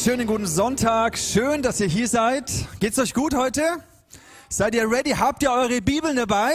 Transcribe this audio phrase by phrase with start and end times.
[0.00, 1.18] wunderschönen guten Sonntag.
[1.18, 2.50] Schön, dass ihr hier seid.
[2.78, 3.60] Geht's euch gut heute?
[4.48, 5.10] Seid ihr ready?
[5.10, 6.52] Habt ihr eure Bibeln dabei?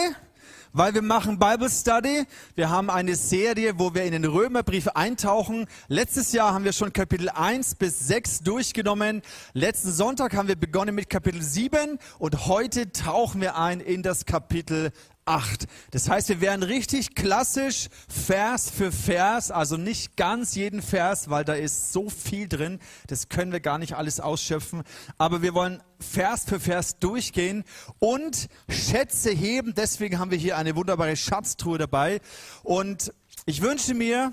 [0.72, 2.24] Weil wir machen Bible Study.
[2.56, 5.66] Wir haben eine Serie, wo wir in den Römerbrief eintauchen.
[5.86, 9.22] Letztes Jahr haben wir schon Kapitel 1 bis 6 durchgenommen.
[9.52, 14.26] Letzten Sonntag haben wir begonnen mit Kapitel 7 und heute tauchen wir ein in das
[14.26, 14.90] Kapitel
[15.26, 15.66] 8.
[15.90, 21.44] Das heißt, wir werden richtig klassisch Vers für Vers, also nicht ganz jeden Vers, weil
[21.44, 24.82] da ist so viel drin, das können wir gar nicht alles ausschöpfen,
[25.18, 27.64] aber wir wollen Vers für Vers durchgehen
[27.98, 29.74] und Schätze heben.
[29.74, 32.20] Deswegen haben wir hier eine wunderbare Schatztruhe dabei
[32.62, 33.12] und
[33.46, 34.32] ich wünsche mir,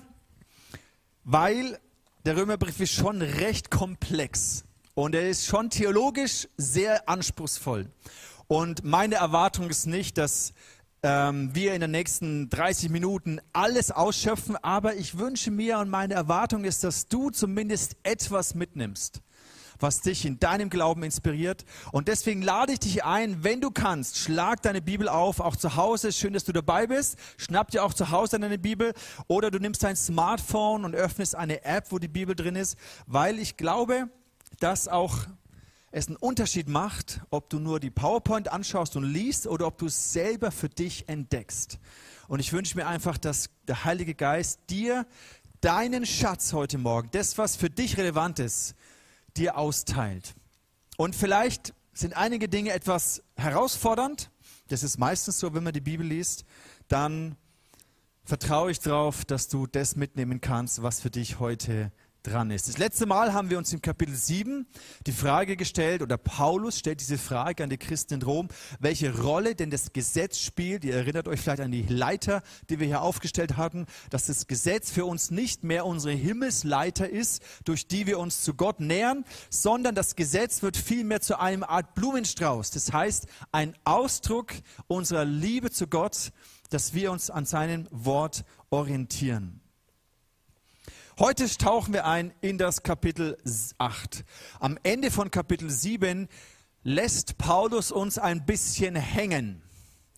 [1.23, 1.79] weil
[2.25, 7.91] der Römerbrief ist schon recht komplex und er ist schon theologisch sehr anspruchsvoll.
[8.47, 10.53] Und meine Erwartung ist nicht, dass
[11.03, 16.13] ähm, wir in den nächsten 30 Minuten alles ausschöpfen, aber ich wünsche mir und meine
[16.13, 19.21] Erwartung ist, dass du zumindest etwas mitnimmst
[19.79, 21.65] was dich in deinem Glauben inspiriert.
[21.91, 25.75] Und deswegen lade ich dich ein, wenn du kannst, schlag deine Bibel auf, auch zu
[25.75, 26.13] Hause.
[26.13, 27.17] Schön, dass du dabei bist.
[27.37, 28.93] Schnapp dir auch zu Hause deine Bibel.
[29.27, 33.39] Oder du nimmst dein Smartphone und öffnest eine App, wo die Bibel drin ist, weil
[33.39, 34.07] ich glaube,
[34.59, 35.17] dass auch
[35.93, 39.85] es einen Unterschied macht, ob du nur die PowerPoint anschaust und liest oder ob du
[39.85, 41.77] es selber für dich entdeckst.
[42.27, 45.05] Und ich wünsche mir einfach, dass der Heilige Geist dir
[45.61, 48.73] deinen Schatz heute Morgen, das, was für dich relevant ist,
[49.37, 50.33] dir austeilt.
[50.97, 54.31] Und vielleicht sind einige Dinge etwas herausfordernd.
[54.69, 56.43] Das ist meistens so, wenn man die Bibel liest.
[56.87, 57.35] Dann
[58.23, 61.91] vertraue ich darauf, dass du das mitnehmen kannst, was für dich heute
[62.23, 62.67] dran ist.
[62.67, 64.65] Das letzte Mal haben wir uns im Kapitel 7
[65.05, 68.47] die Frage gestellt, oder Paulus stellt diese Frage an die Christen in Rom,
[68.79, 70.85] welche Rolle denn das Gesetz spielt.
[70.85, 74.89] Ihr erinnert euch vielleicht an die Leiter, die wir hier aufgestellt hatten, dass das Gesetz
[74.89, 79.93] für uns nicht mehr unsere Himmelsleiter ist, durch die wir uns zu Gott nähern, sondern
[79.93, 82.71] das Gesetz wird vielmehr zu einem Art Blumenstrauß.
[82.71, 84.53] Das heißt, ein Ausdruck
[84.87, 86.31] unserer Liebe zu Gott,
[86.69, 89.62] dass wir uns an seinem Wort orientieren.
[91.19, 93.37] Heute tauchen wir ein in das Kapitel
[93.77, 94.25] 8.
[94.59, 96.27] Am Ende von Kapitel 7
[96.81, 99.61] lässt Paulus uns ein bisschen hängen.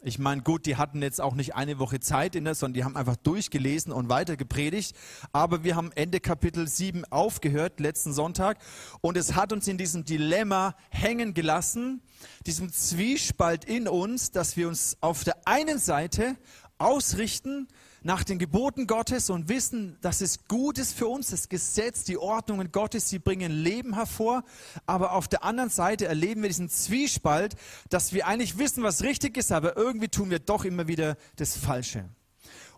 [0.02, 2.84] Ich meine, gut, die hatten jetzt auch nicht eine Woche Zeit in das, sondern die
[2.86, 4.96] haben einfach durchgelesen und weiter gepredigt.
[5.34, 8.58] Aber wir haben Ende Kapitel 7 aufgehört, letzten Sonntag.
[9.02, 12.04] Und es hat uns in diesem Dilemma hängen gelassen,
[12.46, 16.38] diesem Zwiespalt in uns, dass wir uns auf der einen Seite
[16.78, 17.68] ausrichten
[18.06, 22.20] nach den Geboten Gottes und wissen, dass es gut ist für uns, das Gesetz, die
[22.20, 24.44] Ordnungen Gottes, sie bringen Leben hervor.
[24.86, 27.56] Aber auf der anderen Seite erleben wir diesen Zwiespalt,
[27.90, 31.58] dass wir eigentlich wissen, was richtig ist, aber irgendwie tun wir doch immer wieder das
[31.58, 32.08] Falsche.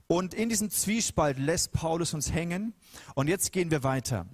[0.07, 2.73] Und in diesem Zwiespalt lässt Paulus uns hängen.
[3.13, 4.27] Und jetzt gehen wir weiter.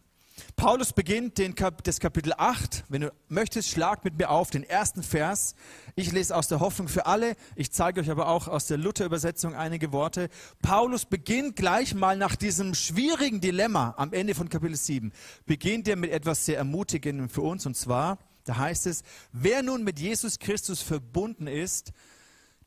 [0.56, 2.86] Paulus beginnt den Kap das Kapitel 8.
[2.90, 5.56] Wenn du möchtest, schlag mit mir auf den ersten Vers.
[5.96, 7.36] Ich lese aus der Hoffnung für alle.
[7.56, 10.30] Ich zeige euch aber auch aus der Luther-Übersetzung einige Worte.
[10.62, 15.12] Paulus beginnt gleich mal nach diesem schwierigen Dilemma am Ende von Kapitel 7.
[15.46, 17.66] Beginnt er mit etwas sehr Ermutigendem für uns.
[17.66, 21.92] Und zwar, da heißt es, wer nun mit Jesus Christus verbunden ist,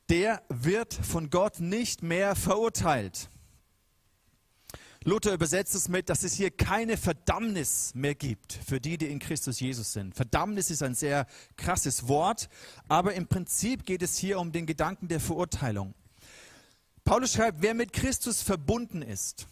[0.08, 3.30] der wird von Gott nicht mehr verurteilt.
[5.06, 9.20] Luther übersetzt es mit, dass es hier keine Verdammnis mehr gibt für die, die in
[9.20, 10.16] Christus Jesus sind.
[10.16, 12.48] Verdammnis ist ein sehr krasses Wort,
[12.88, 15.94] aber im Prinzip geht es hier um den Gedanken der Verurteilung.
[17.04, 19.46] Paulus schreibt, wer mit Christus verbunden ist,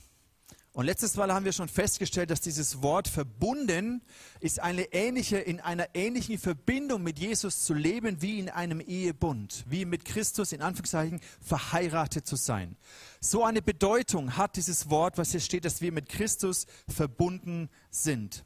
[0.75, 4.03] und letztes Mal haben wir schon festgestellt, dass dieses Wort verbunden
[4.41, 9.65] ist eine ähnliche, in einer ähnlichen Verbindung mit Jesus zu leben wie in einem Ehebund,
[9.69, 12.77] wie mit Christus in Anführungszeichen verheiratet zu sein.
[13.21, 18.45] So eine Bedeutung hat dieses Wort, was hier steht, dass wir mit Christus verbunden sind.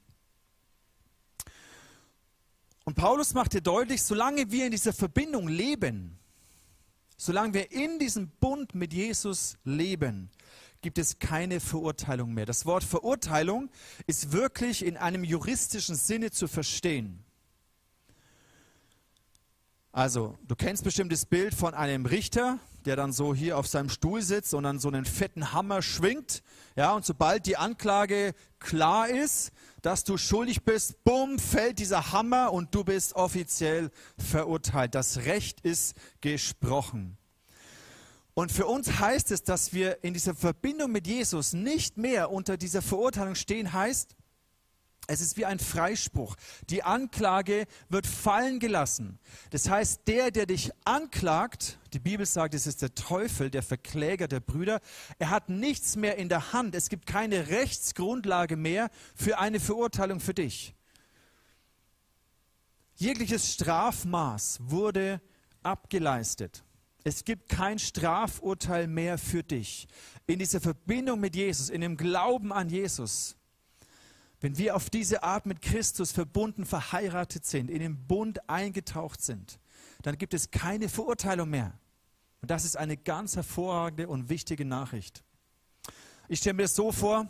[2.85, 6.19] Und Paulus macht hier deutlich, solange wir in dieser Verbindung leben,
[7.17, 10.31] solange wir in diesem Bund mit Jesus leben,
[10.81, 12.47] gibt es keine Verurteilung mehr.
[12.47, 13.71] Das Wort Verurteilung
[14.07, 17.25] ist wirklich in einem juristischen Sinne zu verstehen.
[19.93, 23.89] Also, du kennst bestimmt das Bild von einem Richter, der dann so hier auf seinem
[23.89, 26.43] Stuhl sitzt und dann so einen fetten Hammer schwingt.
[26.77, 29.51] Ja, und sobald die Anklage klar ist,
[29.83, 34.95] dass du schuldig bist, bumm, fällt dieser Hammer und du bist offiziell verurteilt.
[34.95, 37.19] Das Recht ist gesprochen.
[38.39, 42.57] Und für uns heißt es, dass wir in dieser Verbindung mit Jesus nicht mehr unter
[42.57, 44.15] dieser Verurteilung stehen, heißt,
[45.09, 46.37] es ist wie ein Freispruch.
[46.71, 49.19] Die Anklage wird fallen gelassen.
[49.51, 54.29] Das heißt, der, der dich anklagt, die Bibel sagt, es ist der Teufel, der Verkläger
[54.29, 54.79] der Brüder,
[55.19, 56.77] er hat nichts mehr in der Hand.
[56.77, 60.77] Es gibt keine Rechtsgrundlage mehr für eine Verurteilung für dich.
[62.95, 65.21] Jegliches Strafmaß wurde
[65.65, 66.63] abgeleistet.
[67.09, 69.89] Es gibt kein Strafurteil mehr für dich.
[70.27, 73.35] In dieser Verbindung mit Jesus, in dem Glauben an Jesus,
[74.41, 79.59] wenn wir auf diese Art mit Christus verbunden, verheiratet sind, in den Bund eingetaucht sind,
[80.03, 81.73] dann gibt es keine Verurteilung mehr.
[82.43, 85.25] Und das ist eine ganz hervorragende und wichtige Nachricht.
[86.29, 87.27] Ich stelle mir das so vor,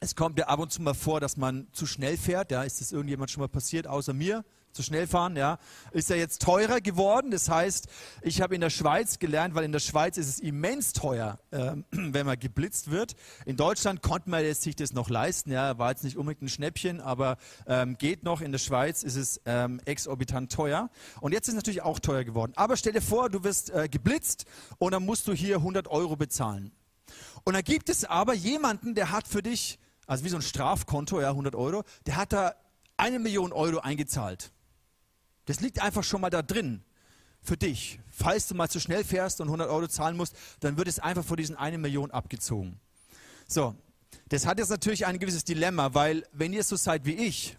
[0.00, 2.50] es kommt ja ab und zu mal vor, dass man zu schnell fährt.
[2.50, 4.42] Ja, ist das irgendjemand schon mal passiert, außer mir?
[4.72, 5.58] Zu schnell fahren, ja.
[5.92, 7.30] Ist ja jetzt teurer geworden.
[7.30, 7.88] Das heißt,
[8.22, 11.72] ich habe in der Schweiz gelernt, weil in der Schweiz ist es immens teuer, äh,
[11.90, 13.14] wenn man geblitzt wird.
[13.46, 15.50] In Deutschland konnte man sich das noch leisten.
[15.50, 17.36] Ja, war jetzt nicht unbedingt ein Schnäppchen, aber
[17.66, 18.40] ähm, geht noch.
[18.40, 20.90] In der Schweiz ist es ähm, exorbitant teuer.
[21.20, 22.52] Und jetzt ist es natürlich auch teuer geworden.
[22.56, 24.44] Aber stell dir vor, du wirst äh, geblitzt
[24.78, 26.72] und dann musst du hier 100 Euro bezahlen.
[27.44, 29.78] Und dann gibt es aber jemanden, der hat für dich
[30.10, 32.56] also wie so ein Strafkonto, ja, 100 Euro, der hat da
[32.96, 34.50] eine Million Euro eingezahlt.
[35.50, 36.80] Das liegt einfach schon mal da drin
[37.42, 37.98] für dich.
[38.08, 41.24] Falls du mal zu schnell fährst und 100 Euro zahlen musst, dann wird es einfach
[41.24, 42.78] von diesen eine Million abgezogen.
[43.48, 43.74] So,
[44.28, 47.56] das hat jetzt natürlich ein gewisses Dilemma, weil wenn ihr so seid wie ich,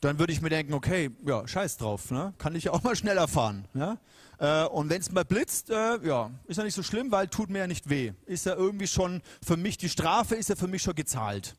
[0.00, 2.32] dann würde ich mir denken, okay, ja, scheiß drauf, ne?
[2.38, 3.68] kann ich ja auch mal schneller fahren.
[3.74, 3.98] Ja?
[4.38, 7.50] Äh, und wenn es mal blitzt, äh, ja, ist ja nicht so schlimm, weil tut
[7.50, 8.14] mir ja nicht weh.
[8.24, 11.54] Ist ja irgendwie schon für mich, die Strafe ist ja für mich schon gezahlt.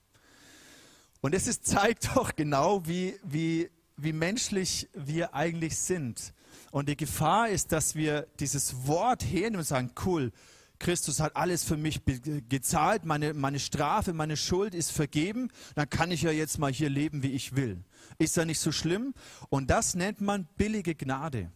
[1.21, 6.33] Und ist, zeigt doch genau, wie, wie, wie menschlich wir eigentlich sind.
[6.71, 10.31] Und die Gefahr ist, dass wir dieses Wort hernehmen und sagen, cool,
[10.79, 12.01] Christus hat alles für mich
[12.49, 16.89] gezahlt, meine, meine Strafe, meine Schuld ist vergeben, dann kann ich ja jetzt mal hier
[16.89, 17.83] leben, wie ich will.
[18.19, 19.13] Ist ja nicht so schlimm.
[19.49, 21.51] Und das nennt man billige Gnade.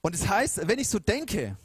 [0.00, 1.56] Und es das heißt, wenn ich so denke,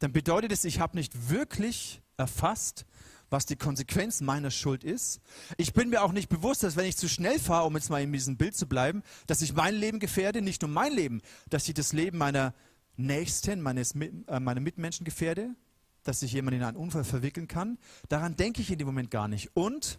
[0.00, 2.84] dann bedeutet es, ich habe nicht wirklich erfasst,
[3.32, 5.22] was die Konsequenz meiner Schuld ist.
[5.56, 8.02] Ich bin mir auch nicht bewusst, dass wenn ich zu schnell fahre, um jetzt mal
[8.02, 11.66] in diesem Bild zu bleiben, dass ich mein Leben gefährde, nicht nur mein Leben, dass
[11.66, 12.54] ich das Leben meiner
[12.96, 15.56] Nächsten, meines, äh, meiner Mitmenschen gefährde,
[16.02, 17.78] dass sich jemand in einen Unfall verwickeln kann.
[18.10, 19.56] Daran denke ich in dem Moment gar nicht.
[19.56, 19.98] Und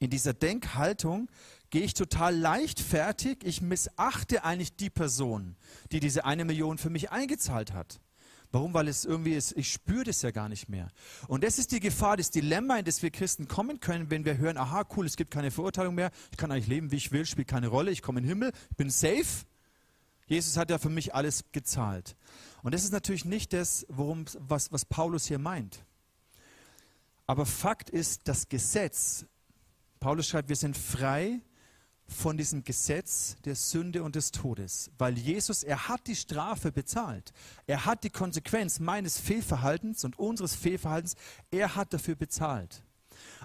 [0.00, 1.30] in dieser Denkhaltung
[1.70, 5.56] gehe ich total leichtfertig, ich missachte eigentlich die Person,
[5.92, 8.00] die diese eine Million für mich eingezahlt hat.
[8.50, 8.72] Warum?
[8.72, 10.88] Weil es irgendwie ist, ich spüre das ja gar nicht mehr.
[11.26, 14.38] Und das ist die Gefahr, das Dilemma, in das wir Christen kommen können, wenn wir
[14.38, 17.26] hören, aha, cool, es gibt keine Verurteilung mehr, ich kann eigentlich leben, wie ich will,
[17.26, 19.44] spielt keine Rolle, ich komme in den Himmel, ich bin safe.
[20.26, 22.16] Jesus hat ja für mich alles gezahlt.
[22.62, 25.84] Und das ist natürlich nicht das, worum, was, was Paulus hier meint.
[27.26, 29.26] Aber Fakt ist, das Gesetz,
[30.00, 31.40] Paulus schreibt, wir sind frei
[32.08, 37.32] von diesem Gesetz der Sünde und des Todes, weil Jesus, er hat die Strafe bezahlt.
[37.66, 41.16] Er hat die Konsequenz meines Fehlverhaltens und unseres Fehlverhaltens,
[41.50, 42.82] er hat dafür bezahlt.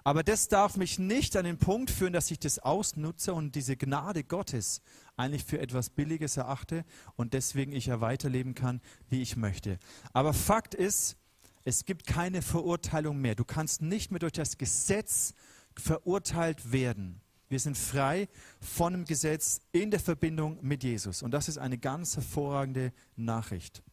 [0.04, 3.78] Aber das darf mich nicht an den Punkt führen, dass ich das ausnutze und diese
[3.78, 4.82] Gnade Gottes
[5.16, 9.80] eigentlich für etwas Billiges erachte und deswegen ich ja weiterleben kann, wie ich möchte.
[10.12, 11.18] Aber Fakt ist,
[11.64, 13.36] es gibt keine Verurteilung mehr.
[13.36, 15.34] Du kannst nicht mehr durch das Gesetz
[15.76, 17.23] verurteilt werden.
[17.54, 18.30] Wir sind frei
[18.60, 21.22] von dem Gesetz in der Verbindung mit Jesus.
[21.22, 23.84] Und das ist eine ganz hervorragende Nachricht.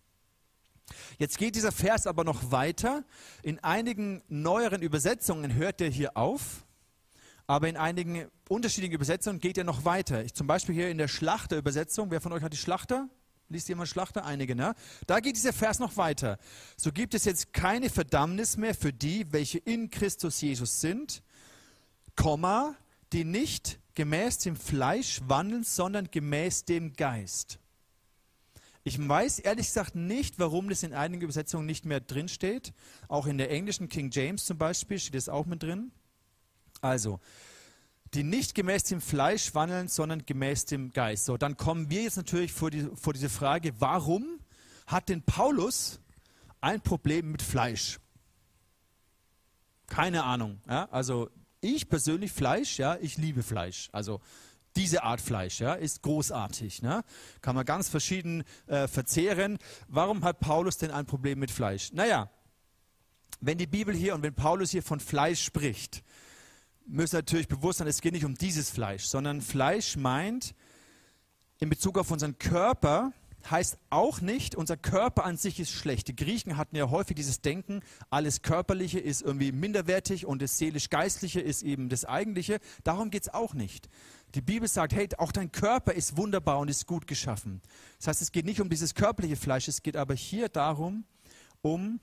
[1.19, 3.05] Jetzt geht dieser Vers aber noch weiter.
[3.43, 6.65] In einigen neueren Übersetzungen hört er hier auf,
[7.47, 10.25] aber in einigen unterschiedlichen Übersetzungen geht er noch weiter.
[10.25, 12.11] Ich, zum Beispiel hier in der Schlachterübersetzung.
[12.11, 13.11] Wer von euch hat die Schlachter?
[13.51, 14.25] Liest jemand Schlachter?
[14.25, 14.75] Einige, ne?
[15.07, 16.39] Da geht dieser Vers noch weiter.
[16.79, 21.23] So gibt es jetzt keine Verdammnis mehr für die, welche in Christus Jesus sind,
[22.17, 22.75] Komma,
[23.13, 27.59] die nicht gemäß dem Fleisch wandeln, sondern gemäß dem Geist.
[28.83, 32.73] Ich weiß ehrlich gesagt nicht, warum das in einigen Übersetzungen nicht mehr drin steht.
[33.09, 35.93] Auch in der englischen King James zum Beispiel steht es auch mit drin.
[36.81, 37.21] Also,
[38.15, 41.27] die nicht gemäß dem Fleisch wandeln, sondern gemäß dem Geist.
[41.27, 44.41] So, dann kommen wir jetzt natürlich vor, die, vor diese Frage, warum
[44.87, 46.01] hat denn Paulus
[46.61, 48.01] ein Problem mit Fleisch?
[49.87, 50.61] Keine Ahnung.
[50.67, 50.89] Ja?
[50.91, 51.29] Also
[51.61, 53.89] ich persönlich Fleisch, ja, ich liebe Fleisch.
[53.93, 54.21] Also
[54.77, 56.83] diese Art Fleisch ja, ist großartig.
[56.83, 57.05] Ne?
[57.41, 59.59] Kann man ganz verschieden äh, verzehren.
[59.89, 61.93] Warum hat Paulus denn ein Problem mit Fleisch?
[61.93, 62.31] Naja,
[63.41, 66.03] wenn die Bibel hier und wenn Paulus hier von Fleisch spricht,
[66.87, 70.55] müssen natürlich bewusst sein, es geht nicht um dieses Fleisch, sondern Fleisch meint
[71.59, 73.13] in Bezug auf unseren Körper
[73.49, 76.09] heißt auch nicht, unser Körper an sich ist schlecht.
[76.09, 77.81] Die Griechen hatten ja häufig dieses Denken,
[78.11, 82.59] alles Körperliche ist irgendwie minderwertig und das seelisch-geistliche ist eben das Eigentliche.
[82.83, 83.89] Darum geht es auch nicht.
[84.35, 87.61] Die Bibel sagt, hey, auch dein Körper ist wunderbar und ist gut geschaffen.
[87.99, 91.05] Das heißt, es geht nicht um dieses körperliche Fleisch, es geht aber hier darum,
[91.63, 92.01] um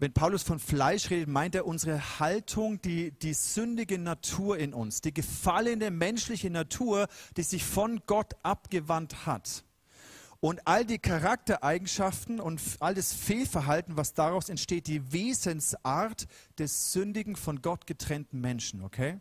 [0.00, 5.00] wenn Paulus von Fleisch redet, meint er unsere Haltung, die, die sündige Natur in uns,
[5.00, 9.64] die gefallene menschliche Natur, die sich von Gott abgewandt hat.
[10.40, 16.28] Und all die Charaktereigenschaften und all das Fehlverhalten, was daraus entsteht, die Wesensart
[16.58, 19.18] des sündigen, von Gott getrennten Menschen, okay?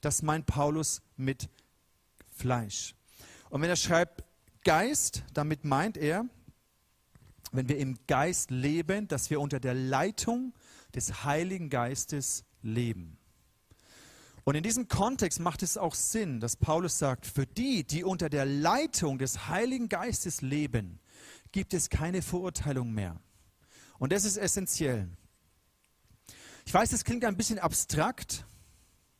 [0.00, 1.50] Das meint Paulus mit
[2.30, 2.94] Fleisch.
[3.50, 4.24] Und wenn er schreibt
[4.64, 6.24] Geist, damit meint er,
[7.52, 10.54] wenn wir im Geist leben, dass wir unter der Leitung
[10.94, 13.18] des Heiligen Geistes leben.
[14.44, 18.30] Und in diesem Kontext macht es auch Sinn, dass Paulus sagt, für die, die unter
[18.30, 21.00] der Leitung des Heiligen Geistes leben,
[21.52, 23.20] gibt es keine Verurteilung mehr.
[23.98, 25.08] Und das ist essentiell.
[26.64, 28.46] Ich weiß, das klingt ein bisschen abstrakt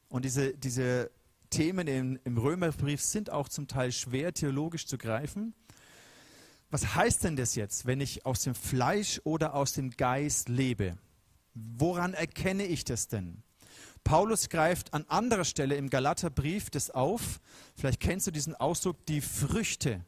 [0.08, 1.11] und diese, diese
[1.50, 5.54] Themen im, im Römerbrief sind auch zum Teil schwer theologisch zu greifen
[6.70, 10.98] was heißt denn das jetzt, wenn ich aus dem Fleisch oder aus dem Geist lebe?
[11.54, 13.42] Woran erkenne ich das denn?
[14.04, 17.40] Paulus greift an anderer Stelle im Galaterbrief das auf.
[17.76, 20.04] Vielleicht kennst du diesen Ausdruck, die Früchte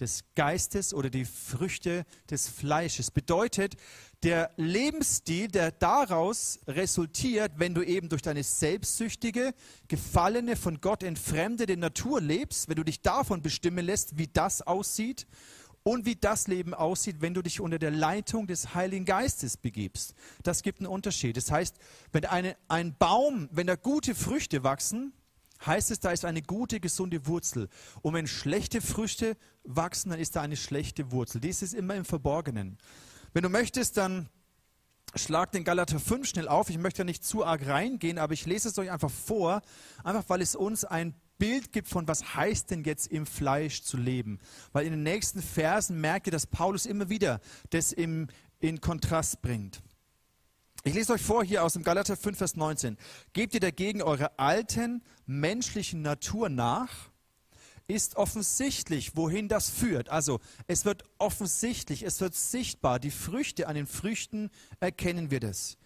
[0.00, 3.10] des Geistes oder die Früchte des Fleisches.
[3.10, 3.76] Bedeutet,
[4.22, 9.52] der Lebensstil, der daraus resultiert, wenn du eben durch deine selbstsüchtige,
[9.88, 15.26] gefallene, von Gott entfremdete Natur lebst, wenn du dich davon bestimmen lässt, wie das aussieht
[15.82, 20.14] und wie das Leben aussieht, wenn du dich unter der Leitung des Heiligen Geistes begibst.
[20.42, 21.36] Das gibt einen Unterschied.
[21.36, 21.76] Das heißt,
[22.12, 25.12] wenn eine, ein Baum, wenn da gute Früchte wachsen,
[25.64, 27.68] heißt es, da ist eine gute, gesunde Wurzel.
[28.02, 31.40] Und wenn schlechte Früchte wachsen, dann ist da eine schlechte Wurzel.
[31.40, 32.78] Dies ist immer im Verborgenen.
[33.32, 34.28] Wenn du möchtest, dann
[35.14, 36.70] schlag den Galater 5 schnell auf.
[36.70, 39.62] Ich möchte da nicht zu arg reingehen, aber ich lese es euch einfach vor,
[40.04, 43.96] einfach weil es uns ein Bild gibt von, was heißt denn jetzt im Fleisch zu
[43.96, 44.38] leben.
[44.72, 47.40] Weil in den nächsten Versen merkt ihr, dass Paulus immer wieder
[47.70, 48.28] das im,
[48.60, 49.82] in Kontrast bringt.
[50.82, 52.96] Ich lese euch vor hier aus dem Galater 5, Vers 19.
[53.32, 57.09] Gebt ihr dagegen eure alten menschlichen Natur nach,
[57.90, 60.08] ist offensichtlich, wohin das führt.
[60.08, 62.98] Also es wird offensichtlich, es wird sichtbar.
[62.98, 65.76] Die Früchte, an den Früchten erkennen wir das.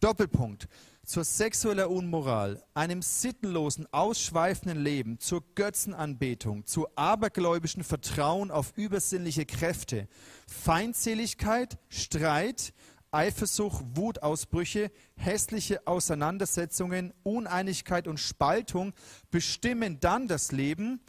[0.00, 0.68] Doppelpunkt
[1.04, 10.08] zur sexueller Unmoral, einem sittenlosen, ausschweifenden Leben, zur Götzenanbetung, zu abergläubischen Vertrauen auf übersinnliche Kräfte,
[10.46, 12.72] Feindseligkeit, Streit,
[13.10, 18.92] Eifersucht, Wutausbrüche, hässliche Auseinandersetzungen, Uneinigkeit und Spaltung
[19.32, 21.00] bestimmen dann das Leben,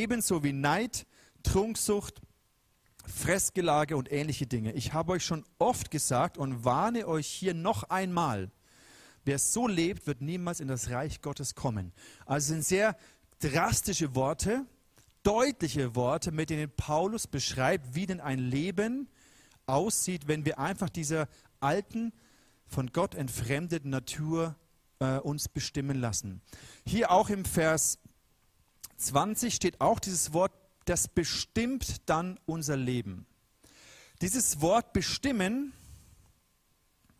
[0.00, 1.06] ebenso wie Neid,
[1.42, 2.20] Trunksucht,
[3.06, 4.72] Fressgelage und ähnliche Dinge.
[4.72, 8.50] Ich habe euch schon oft gesagt und warne euch hier noch einmal,
[9.26, 11.92] Wer so lebt, wird niemals in das Reich Gottes kommen.
[12.26, 12.96] Also sind sehr
[13.40, 14.64] drastische Worte,
[15.24, 19.08] deutliche Worte, mit denen Paulus beschreibt, wie denn ein Leben
[19.66, 22.12] aussieht, wenn wir einfach dieser alten,
[22.68, 24.54] von Gott entfremdeten Natur
[25.00, 26.40] äh, uns bestimmen lassen.
[26.86, 27.98] Hier auch im Vers
[28.96, 30.52] 20 steht auch dieses Wort,
[30.84, 33.26] das bestimmt dann unser Leben.
[34.22, 35.72] Dieses Wort bestimmen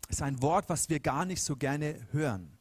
[0.08, 2.56] ist ein Wort, was wir gar nicht so gerne hören.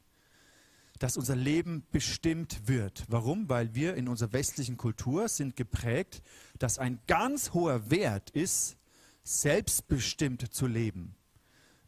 [0.99, 3.05] Dass unser Leben bestimmt wird.
[3.07, 3.47] Warum?
[3.49, 6.21] Weil wir in unserer westlichen Kultur sind geprägt,
[6.57, 8.77] dass ein ganz hoher Wert ist,
[9.23, 11.15] selbstbestimmt zu leben.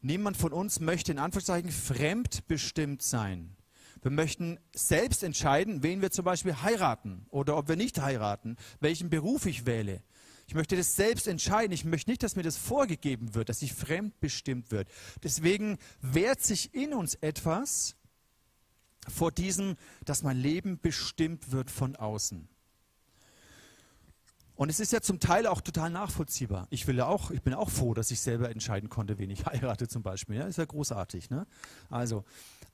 [0.02, 3.57] Niemand von uns möchte in Anführungszeichen fremdbestimmt sein.
[4.08, 9.10] Wir möchten selbst entscheiden, wen wir zum Beispiel heiraten oder ob wir nicht heiraten, welchen
[9.10, 10.02] Beruf ich wähle.
[10.48, 11.74] Ich möchte das selbst entscheiden.
[11.74, 14.88] Ich möchte nicht, dass mir das vorgegeben wird, dass ich fremdbestimmt wird.
[15.24, 17.98] Deswegen wehrt sich in uns etwas
[19.10, 22.48] vor diesem, dass mein Leben bestimmt wird von außen.
[24.56, 26.68] Und es ist ja zum Teil auch total nachvollziehbar.
[26.70, 29.46] Ich will ja auch, ich bin auch froh, dass ich selber entscheiden konnte, wen ich
[29.46, 30.38] heirate zum Beispiel.
[30.38, 31.30] Ja, ist ja großartig.
[31.30, 31.46] Ne?
[31.90, 32.24] Also,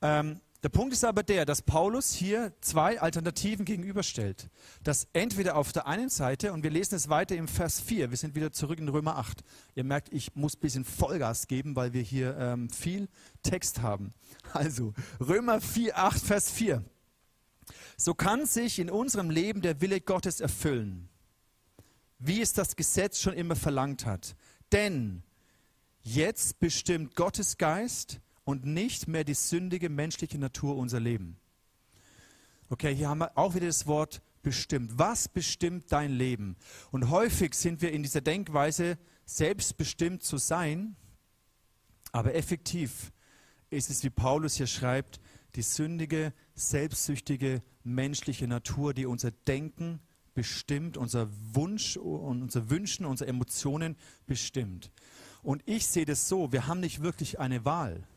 [0.04, 4.50] ähm, der Punkt ist aber der, dass Paulus hier zwei Alternativen gegenüberstellt.
[4.82, 8.18] Dass entweder auf der einen Seite, und wir lesen es weiter im Vers 4, wir
[8.18, 9.44] sind wieder zurück in Römer 8.
[9.76, 13.10] Ihr merkt, ich muss ein bisschen Vollgas geben, weil wir hier ähm, viel
[13.44, 14.14] Text haben.
[14.54, 16.84] Also, Römer 4, 8, Vers 4.
[17.98, 21.10] So kann sich in unserem Leben der Wille Gottes erfüllen,
[22.20, 24.36] wie es das Gesetz schon immer verlangt hat.
[24.72, 25.24] Denn
[26.04, 31.38] jetzt bestimmt Gottes Geist, und nicht mehr die sündige menschliche Natur unser Leben.
[32.70, 34.98] Okay, hier haben wir auch wieder das Wort bestimmt.
[34.98, 36.56] Was bestimmt dein Leben?
[36.92, 40.96] Und häufig sind wir in dieser Denkweise, selbstbestimmt zu sein,
[42.12, 43.12] aber effektiv
[43.70, 45.20] ist es, wie Paulus hier schreibt,
[45.56, 50.00] die sündige, selbstsüchtige menschliche Natur, die unser Denken
[50.34, 53.96] bestimmt, unser Wunsch und unser Wünschen, unsere Emotionen
[54.26, 54.92] bestimmt.
[55.42, 58.08] Und ich sehe das so, wir haben nicht wirklich eine Wahl.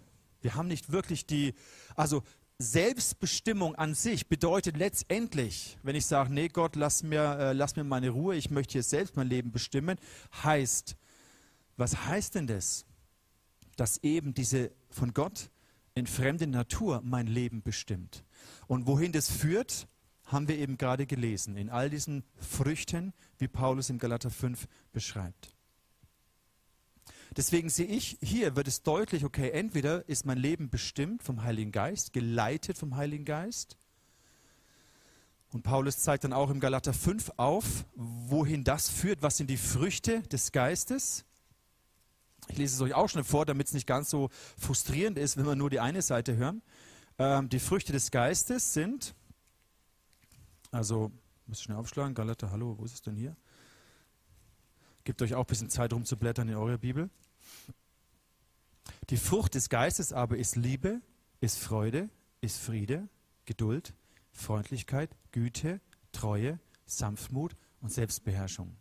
[0.47, 1.55] Wir haben nicht wirklich die,
[1.97, 2.23] also
[2.61, 7.83] Selbstbestimmung an sich bedeutet letztendlich, wenn ich sage, nee Gott, lass mir, äh, lass mir
[7.83, 9.99] meine Ruhe, ich möchte hier selbst mein Leben bestimmen,
[10.45, 10.95] heißt,
[11.77, 12.87] was heißt denn das?
[13.75, 15.51] Dass eben diese von Gott
[15.97, 18.23] entfremde Natur mein Leben bestimmt.
[18.69, 19.89] Und wohin das führt,
[20.27, 25.56] haben wir eben gerade gelesen, in all diesen Früchten, wie Paulus in Galater 5 beschreibt.
[27.37, 31.71] Deswegen sehe ich, hier wird es deutlich, okay, entweder ist mein Leben bestimmt vom Heiligen
[31.71, 33.77] Geist, geleitet vom Heiligen Geist.
[35.53, 39.59] Und Paulus zeigt dann auch im Galater 5 auf, wohin das führt, was sind die
[39.59, 41.25] Früchte des Geistes.
[42.49, 45.47] Ich lese es euch auch schon vor, damit es nicht ganz so frustrierend ist, wenn
[45.47, 46.63] wir nur die eine Seite hören.
[47.19, 49.15] Ähm, die Früchte des Geistes sind,
[50.71, 51.13] also,
[51.49, 53.37] ich schnell aufschlagen, Galater, hallo, wo ist es denn hier?
[55.05, 57.11] Gebt euch auch ein bisschen Zeit rumzublättern in eurer Bibel.
[59.11, 61.01] Die Frucht des Geistes aber ist Liebe,
[61.41, 62.09] ist Freude,
[62.41, 63.09] ist Friede,
[63.45, 63.95] Geduld,
[64.33, 65.81] Freundlichkeit, Güte,
[66.13, 68.77] Treue, Sanftmut und Selbstbeherrschung.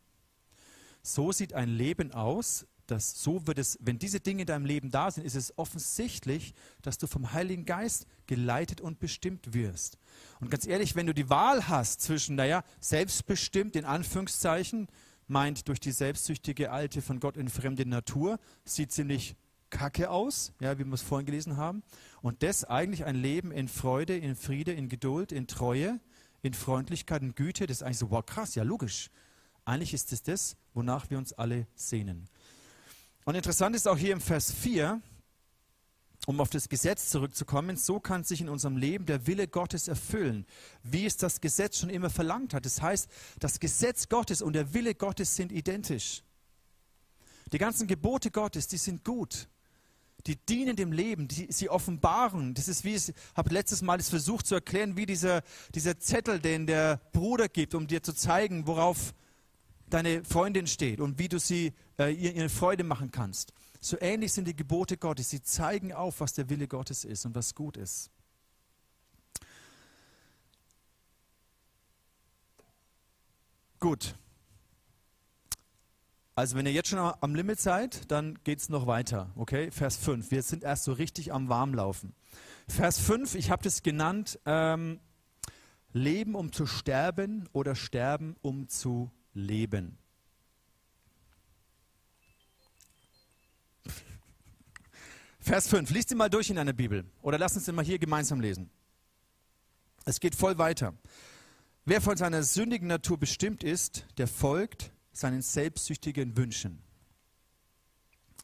[1.03, 4.91] So sieht ein Leben aus, dass so wird es, wenn diese Dinge in deinem Leben
[4.91, 9.98] da sind, ist es offensichtlich, dass du vom Heiligen Geist geleitet und bestimmt wirst.
[10.39, 14.88] Und ganz ehrlich, wenn du die Wahl hast zwischen, naja, selbstbestimmt in Anführungszeichen,
[15.27, 19.36] meint durch die selbstsüchtige alte von Gott entfremde Natur, sieht ziemlich
[19.70, 21.84] kacke aus, ja, wie wir es vorhin gelesen haben.
[22.22, 26.00] Und das eigentlich ein Leben in Freude, in Friede, in Geduld, in Treue,
[26.41, 29.10] in Freundlichkeit, in Güte, das ist eigentlich so, wow, krass, ja, logisch.
[29.65, 32.29] Eigentlich ist es das, wonach wir uns alle sehnen.
[33.25, 35.01] Und interessant ist auch hier im Vers 4,
[36.25, 40.46] um auf das Gesetz zurückzukommen, so kann sich in unserem Leben der Wille Gottes erfüllen,
[40.84, 42.65] wie es das Gesetz schon immer verlangt hat.
[42.65, 46.23] Das heißt, das Gesetz Gottes und der Wille Gottes sind identisch.
[47.52, 49.47] Die ganzen Gebote Gottes, die sind gut.
[50.26, 52.56] Die dienen dem Leben, die, sie offenbaren.
[52.56, 55.43] Das ist wie ich habe letztes Mal es versucht zu erklären, wie dieser,
[55.76, 59.13] dieser Zettel, den der Bruder gibt, um dir zu zeigen, worauf
[59.88, 63.54] deine Freundin steht und wie du sie äh, ihr, ihre Freude machen kannst.
[63.86, 65.30] So ähnlich sind die Gebote Gottes.
[65.30, 68.10] Sie zeigen auf, was der Wille Gottes ist und was gut ist.
[73.80, 74.15] Gut.
[76.34, 79.30] Also wenn ihr jetzt schon am Limit seid, dann geht es noch weiter.
[79.36, 80.32] Okay, Vers 5.
[80.32, 82.15] Wir sind erst so richtig am Warmlaufen.
[82.67, 85.00] Vers 5, ich habe das genannt, ähm,
[85.93, 90.00] Leben um zu sterben oder Sterben um zu leben.
[95.45, 95.91] Vers 5.
[95.91, 97.05] Lies ihn mal durch in einer Bibel.
[97.21, 98.71] Oder lass uns den mal hier gemeinsam lesen.
[100.03, 100.95] Es geht voll weiter.
[101.86, 106.81] Wer von seiner sündigen Natur bestimmt ist, der folgt seinen selbstsüchtigen Wünschen.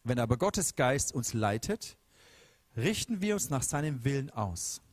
[0.04, 1.98] Wenn aber Gottes Geist uns leitet,
[2.78, 4.84] richten wir uns nach seinem Willen aus.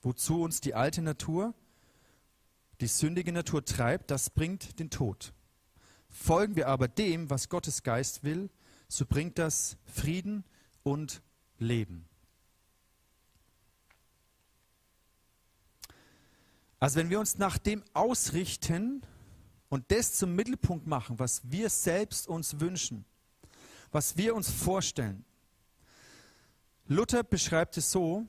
[0.00, 1.52] Wozu uns die alte Natur,
[2.80, 5.34] die sündige Natur treibt, das bringt den Tod.
[6.08, 8.48] Folgen wir aber dem, was Gottes Geist will,
[8.88, 10.44] so bringt das Frieden
[10.82, 11.20] und
[11.58, 12.08] leben.
[16.80, 19.02] Also wenn wir uns nach dem ausrichten
[19.68, 23.04] und das zum Mittelpunkt machen, was wir selbst uns wünschen,
[23.90, 25.24] was wir uns vorstellen.
[26.86, 28.26] Luther beschreibt es so,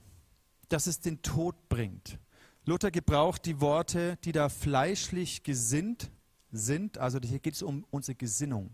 [0.70, 2.18] dass es den Tod bringt.
[2.66, 6.10] Luther gebraucht die Worte, die da fleischlich gesinnt
[6.52, 6.98] sind.
[6.98, 8.72] Also hier geht es um unsere Gesinnung.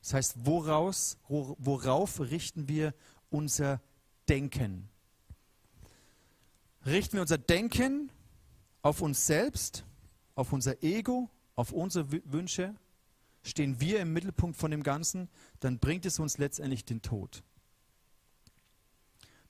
[0.00, 2.94] Das heißt, woraus, worauf richten wir
[3.30, 3.80] unser
[4.28, 4.88] Denken.
[6.86, 8.10] Richten wir unser Denken
[8.82, 9.84] auf uns selbst,
[10.34, 12.74] auf unser Ego, auf unsere Wünsche,
[13.42, 15.28] stehen wir im Mittelpunkt von dem Ganzen,
[15.60, 17.42] dann bringt es uns letztendlich den Tod.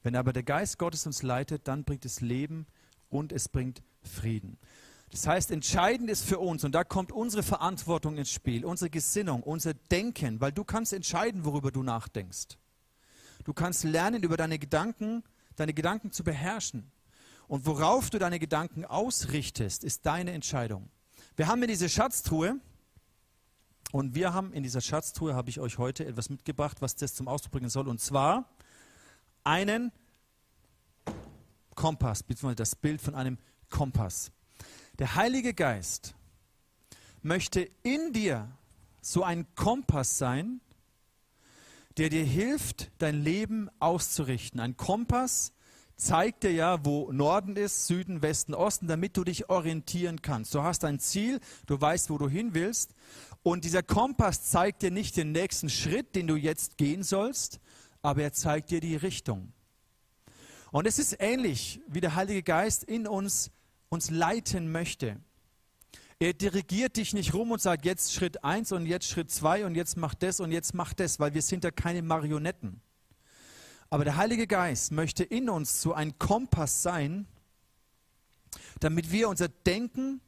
[0.03, 2.67] Wenn aber der Geist Gottes uns leitet, dann bringt es Leben
[3.11, 4.59] und es bringt Frieden.
[5.11, 9.43] Das heißt, entscheidend ist für uns, und da kommt unsere Verantwortung ins Spiel, unsere Gesinnung,
[9.43, 12.59] unser Denken, weil du kannst entscheiden, worüber du nachdenkst.
[13.49, 15.25] Du kannst lernen, über deine Gedanken,
[15.57, 16.93] deine Gedanken zu beherrschen.
[17.47, 20.91] Und worauf du deine Gedanken ausrichtest, ist deine Entscheidung.
[21.35, 22.61] Wir haben hier diese Schatztruhe
[23.91, 27.27] und wir haben in dieser Schatztruhe, habe ich euch heute etwas mitgebracht, was das zum
[27.27, 27.89] Ausdruck bringen soll.
[27.89, 28.51] Und zwar
[29.45, 29.93] einen
[31.75, 33.39] Kompass, beziehungsweise das Bild von einem
[33.71, 34.31] Kompass.
[34.99, 36.15] Der Heilige Geist
[37.23, 38.51] möchte in dir
[39.01, 40.61] so ein Kompass sein,
[41.99, 44.61] der dir hilft, dein Leben auszurichten.
[44.61, 45.53] Ein Kompass
[45.97, 50.55] zeigt dir ja, wo Norden ist, Süden, Westen, Osten, damit du dich orientieren kannst.
[50.55, 52.95] Du hast ein Ziel, du weißt, wo du hin willst
[53.43, 57.59] Und dieser Kompass zeigt dir nicht den nächsten Schritt, den du jetzt gehen sollst,
[58.01, 59.53] aber er zeigt dir die Richtung.
[60.71, 63.51] Und es ist ähnlich, wie der Heilige Geist in uns
[63.89, 65.17] uns leiten möchte.
[66.21, 69.77] Er dirigiert dich nicht rum und sagt, jetzt Schritt 1 und jetzt Schritt 2 und
[69.77, 72.81] jetzt mach das und jetzt mach das, weil wir sind ja keine Marionetten.
[73.89, 77.29] Aber der Heilige Geist möchte in uns so ein Kompass sein,
[78.81, 80.21] damit wir unser Denken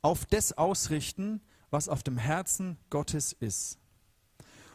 [0.00, 3.78] auf das ausrichten, was auf dem Herzen Gottes ist.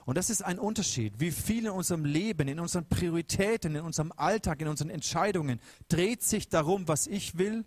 [0.05, 4.11] Und das ist ein Unterschied, wie viel in unserem Leben, in unseren Prioritäten, in unserem
[4.11, 7.65] Alltag, in unseren Entscheidungen dreht sich darum, was ich will,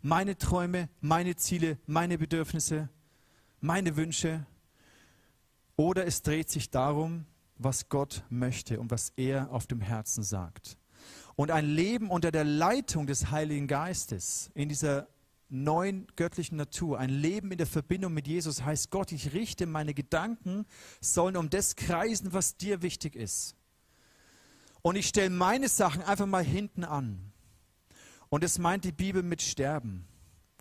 [0.00, 2.88] meine Träume, meine Ziele, meine Bedürfnisse,
[3.60, 4.46] meine Wünsche.
[5.76, 10.76] Oder es dreht sich darum, was Gott möchte und was er auf dem Herzen sagt.
[11.36, 15.08] Und ein Leben unter der Leitung des Heiligen Geistes in dieser
[15.48, 19.94] neuen göttlichen Natur, ein Leben in der Verbindung mit Jesus heißt Gott, ich richte meine
[19.94, 20.66] Gedanken,
[21.00, 23.54] sollen um das kreisen, was dir wichtig ist.
[24.82, 27.27] Und ich stelle meine Sachen einfach mal hinten an.
[28.30, 30.06] Und das meint die Bibel mit Sterben.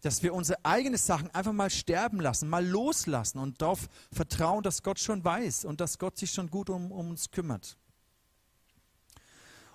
[0.02, 4.84] Dass wir unsere eigenen Sachen einfach mal sterben lassen, mal loslassen und darauf vertrauen, dass
[4.84, 7.78] Gott schon weiß und dass Gott sich schon gut um, um uns kümmert.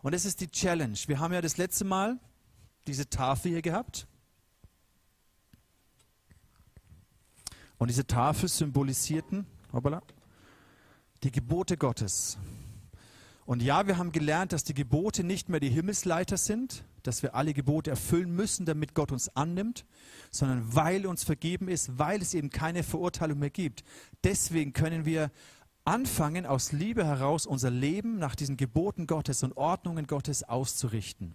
[0.01, 0.97] Und das ist die Challenge.
[1.07, 2.19] Wir haben ja das letzte Mal
[2.87, 4.07] diese Tafel hier gehabt.
[7.79, 10.03] Und diese Tafel symbolisierten hoppala,
[11.25, 12.39] die Gebote Gottes.
[13.45, 17.35] Und ja, wir haben gelernt, dass die Gebote nicht mehr die Himmelsleiter sind, dass wir
[17.35, 19.85] alle Gebote erfüllen müssen, damit Gott uns annimmt,
[20.31, 23.85] sondern weil uns vergeben ist, weil es eben keine Verurteilung mehr gibt.
[24.25, 25.31] Deswegen können wir
[25.85, 31.35] anfangen, aus Liebe heraus unser Leben nach diesen Geboten Gottes und Ordnungen Gottes auszurichten.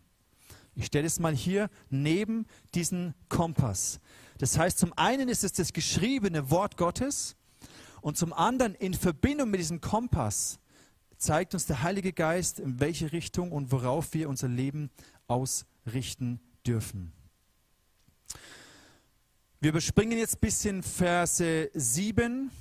[0.75, 3.99] Ich stelle es mal hier neben diesen Kompass.
[4.37, 7.35] Das heißt, zum einen ist es das geschriebene Wort Gottes
[8.01, 10.59] und zum anderen in Verbindung mit diesem Kompass
[11.17, 14.91] zeigt uns der Heilige Geist, in welche Richtung und worauf wir unser Leben
[15.27, 17.11] ausrichten dürfen.
[19.59, 22.51] Wir überspringen jetzt ein bisschen Verse 7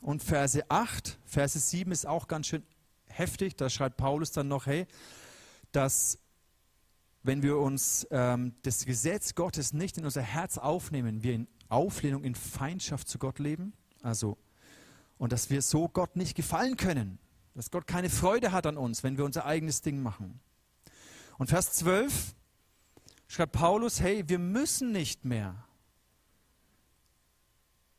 [0.00, 1.18] und Verse 8.
[1.24, 2.64] Verse 7 ist auch ganz schön
[3.06, 3.56] heftig.
[3.56, 4.86] Da schreibt Paulus dann noch, hey,
[5.72, 6.18] dass
[7.22, 12.24] wenn wir uns ähm, das Gesetz Gottes nicht in unser Herz aufnehmen, wir in Auflehnung,
[12.24, 14.36] in Feindschaft zu Gott leben, also
[15.18, 17.18] und dass wir so Gott nicht gefallen können,
[17.54, 20.40] dass Gott keine Freude hat an uns, wenn wir unser eigenes Ding machen.
[21.38, 22.34] Und Vers 12
[23.28, 25.64] schreibt Paulus, hey, wir müssen nicht mehr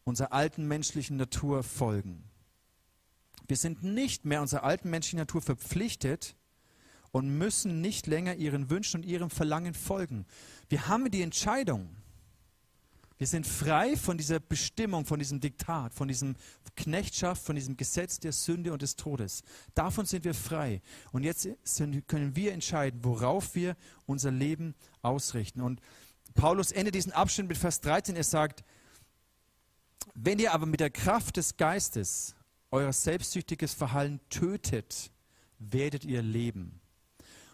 [0.04, 2.23] unserer alten menschlichen Natur folgen.
[3.47, 6.36] Wir sind nicht mehr unserer alten menschlichen Natur verpflichtet,
[7.12, 10.26] und müssen nicht länger ihren Wünschen und ihrem Verlangen folgen.
[10.69, 11.89] Wir haben die Entscheidung.
[13.17, 16.36] Wir sind frei von dieser Bestimmung, von diesem Diktat, von diesem
[16.75, 19.43] Knechtschaft, von diesem Gesetz der Sünde und des Todes.
[19.73, 20.82] Davon sind wir frei.
[21.12, 23.75] Und jetzt sind, können wir entscheiden, worauf wir
[24.06, 25.62] unser Leben ausrichten.
[25.62, 25.82] Und
[26.36, 28.15] Paulus endet diesen Abschnitt mit Vers 13.
[28.15, 28.63] Er sagt,
[30.13, 32.36] wenn ihr aber mit der Kraft des Geistes
[32.69, 35.12] euer selbstsüchtiges Verhalten tötet,
[35.58, 36.80] werdet ihr leben.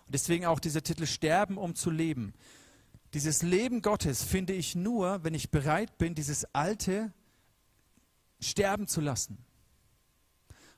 [0.05, 2.33] Und deswegen auch dieser Titel Sterben, um zu leben.
[3.13, 7.13] Dieses Leben Gottes finde ich nur, wenn ich bereit bin, dieses Alte
[8.39, 9.37] sterben zu lassen.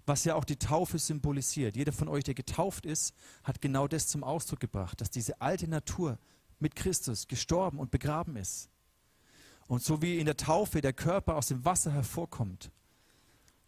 [0.06, 1.76] Was ja auch die Taufe symbolisiert.
[1.76, 5.68] Jeder von euch, der getauft ist, hat genau das zum Ausdruck gebracht, dass diese alte
[5.68, 6.20] Natur
[6.60, 8.70] mit Christus gestorben und begraben ist.
[9.68, 12.70] Und so wie in der Taufe der Körper aus dem Wasser hervorkommt,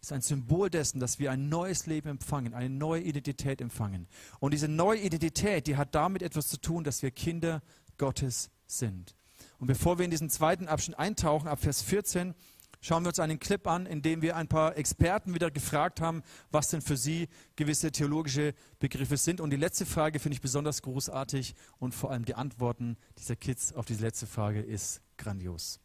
[0.00, 4.06] ist ein Symbol dessen, dass wir ein neues Leben empfangen, eine neue Identität empfangen.
[4.38, 7.62] Und diese neue Identität, die hat damit etwas zu tun, dass wir Kinder
[7.96, 9.16] Gottes sind.
[9.58, 12.34] Und bevor wir in diesen zweiten Abschnitt eintauchen, ab Vers 14,
[12.80, 16.22] schauen wir uns einen Clip an, in dem wir ein paar Experten wieder gefragt haben,
[16.50, 19.40] was denn für sie gewisse theologische Begriffe sind.
[19.40, 23.72] Und die letzte Frage finde ich besonders großartig und vor allem die Antworten dieser Kids
[23.72, 25.80] auf diese letzte Frage ist grandios.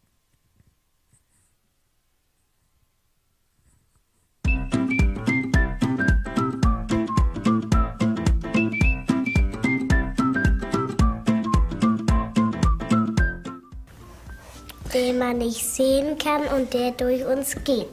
[14.93, 17.89] Den man nicht sehen kann und der durch uns geht.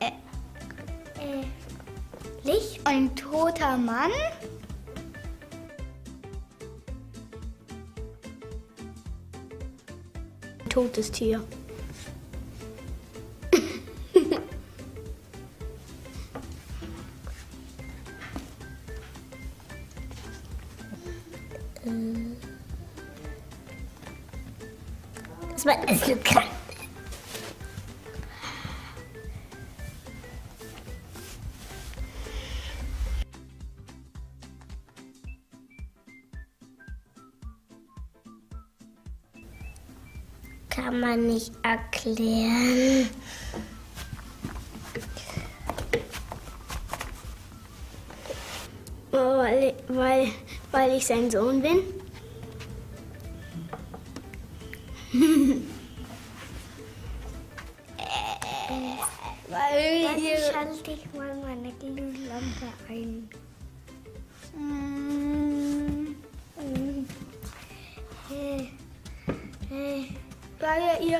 [0.00, 0.12] Äh,
[2.44, 2.80] Licht?
[2.84, 4.10] Ein toter Mann?
[10.68, 11.42] Totes Tier.
[25.66, 26.44] man essen kann.
[40.70, 43.08] Kann man nicht erklären.
[49.10, 50.28] Weil, weil,
[50.70, 51.95] weil ich sein Sohn bin.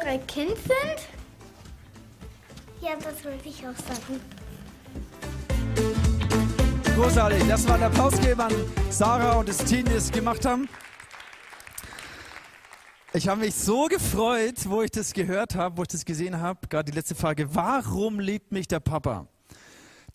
[0.06, 1.08] Ihre Kind sind.
[2.80, 4.20] Ja, das wollte ich auch sagen.
[6.94, 7.42] Großartig.
[7.48, 8.52] Lass mal einen Applaus geben an
[8.90, 10.68] Sarah und das Team, die es gemacht haben.
[13.12, 16.66] Ich habe mich so gefreut, wo ich das gehört habe, wo ich das gesehen habe,
[16.68, 19.26] gerade die letzte Frage, warum liebt mich der Papa?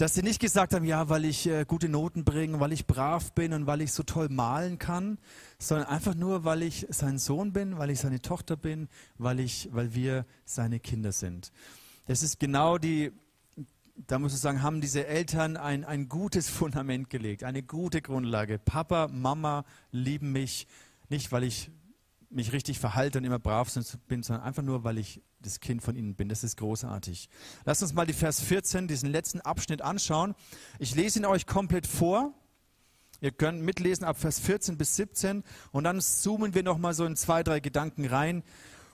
[0.02, 3.34] Dass sie nicht gesagt haben, ja, weil ich äh, gute Noten bringe, weil ich brav
[3.34, 5.20] bin und weil ich so toll malen kann,
[5.60, 9.70] sondern einfach nur, weil ich sein Sohn bin, weil ich seine Tochter bin, weil, ich,
[9.72, 11.52] weil wir seine Kinder sind.
[12.08, 13.12] Das ist genau die,
[13.96, 18.58] da muss ich sagen, haben diese Eltern ein, ein gutes Fundament gelegt, eine gute Grundlage.
[18.58, 20.66] Papa, Mama lieben mich
[21.10, 21.70] nicht, weil ich
[22.32, 23.72] mich richtig verhalte und immer brav
[24.08, 26.30] bin, sondern einfach nur, weil ich das Kind von ihnen bin.
[26.30, 27.30] Das ist großartig.
[27.66, 30.36] Lasst uns mal die Vers 14, diesen letzten Abschnitt anschauen.
[30.80, 32.34] Ich lese ihn euch komplett vor.
[33.20, 37.06] Ihr könnt mitlesen ab Vers 14 bis 17 und dann zoomen wir noch mal so
[37.06, 38.44] in zwei, drei Gedanken rein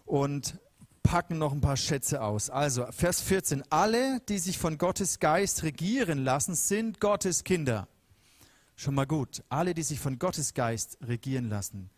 [0.06, 0.60] und
[1.02, 2.50] packen noch ein paar Schätze aus.
[2.50, 3.64] Also Vers 14.
[3.70, 7.88] Alle, die sich von Gottes Geist regieren lassen, sind Gottes Kinder.
[8.76, 9.44] Schon mal gut.
[9.48, 11.90] Alle, die sich von Gottes Geist regieren lassen.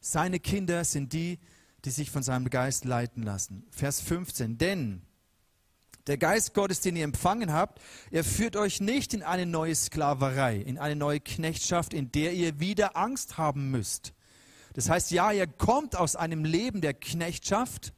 [0.00, 1.40] Seine Kinder sind die, die
[1.90, 3.66] sich von seinem Geist leiten lassen.
[3.70, 4.58] Vers 15.
[4.58, 5.02] Denn
[6.06, 10.56] der Geist Gottes, den ihr empfangen habt, er führt euch nicht in eine neue Sklaverei,
[10.56, 14.12] in eine neue Knechtschaft, in der ihr wieder Angst haben müsst.
[14.74, 17.94] Das heißt, ja, ihr kommt aus einem Leben der Knechtschaft,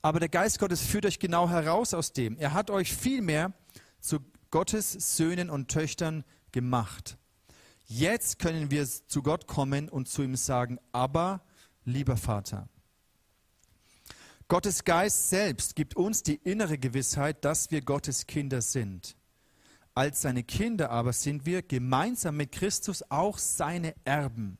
[0.00, 2.38] aber der Geist Gottes führt euch genau heraus aus dem.
[2.38, 3.52] Er hat euch vielmehr
[4.00, 7.18] zu Gottes Söhnen und Töchtern gemacht.
[7.86, 11.42] Jetzt können wir zu Gott kommen und zu ihm sagen, aber
[11.84, 12.68] lieber Vater.
[14.48, 19.16] Gottes Geist selbst gibt uns die innere Gewissheit, dass wir Gottes Kinder sind.
[19.94, 24.58] Als seine Kinder aber sind wir gemeinsam mit Christus auch seine Erben.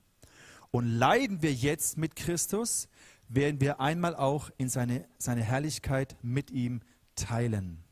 [0.70, 2.88] Und leiden wir jetzt mit Christus,
[3.28, 6.80] werden wir einmal auch in seine, seine Herrlichkeit mit ihm
[7.14, 7.82] teilen.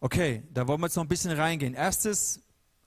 [0.00, 1.74] Okay, da wollen wir jetzt noch ein bisschen reingehen.
[1.74, 2.40] Erstes,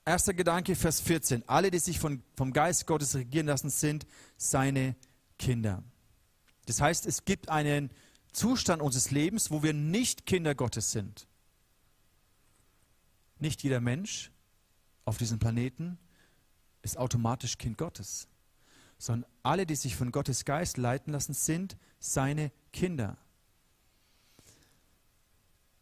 [0.04, 1.48] erster Gedanke, Vers 14.
[1.48, 4.96] Alle, die sich von, vom Geist Gottes regieren lassen, sind seine
[5.38, 5.82] Kinder.
[6.66, 7.90] Das heißt, es gibt einen
[8.32, 11.26] Zustand unseres Lebens, wo wir nicht Kinder Gottes sind.
[13.38, 14.30] Nicht jeder Mensch
[15.04, 15.98] auf diesem Planeten
[16.82, 18.28] ist automatisch Kind Gottes,
[18.98, 23.16] sondern alle, die sich von Gottes Geist leiten lassen, sind seine Kinder.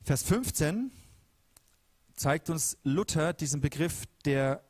[0.03, 0.91] Vers 15
[2.15, 4.63] zeigt uns Luther diesen Begriff der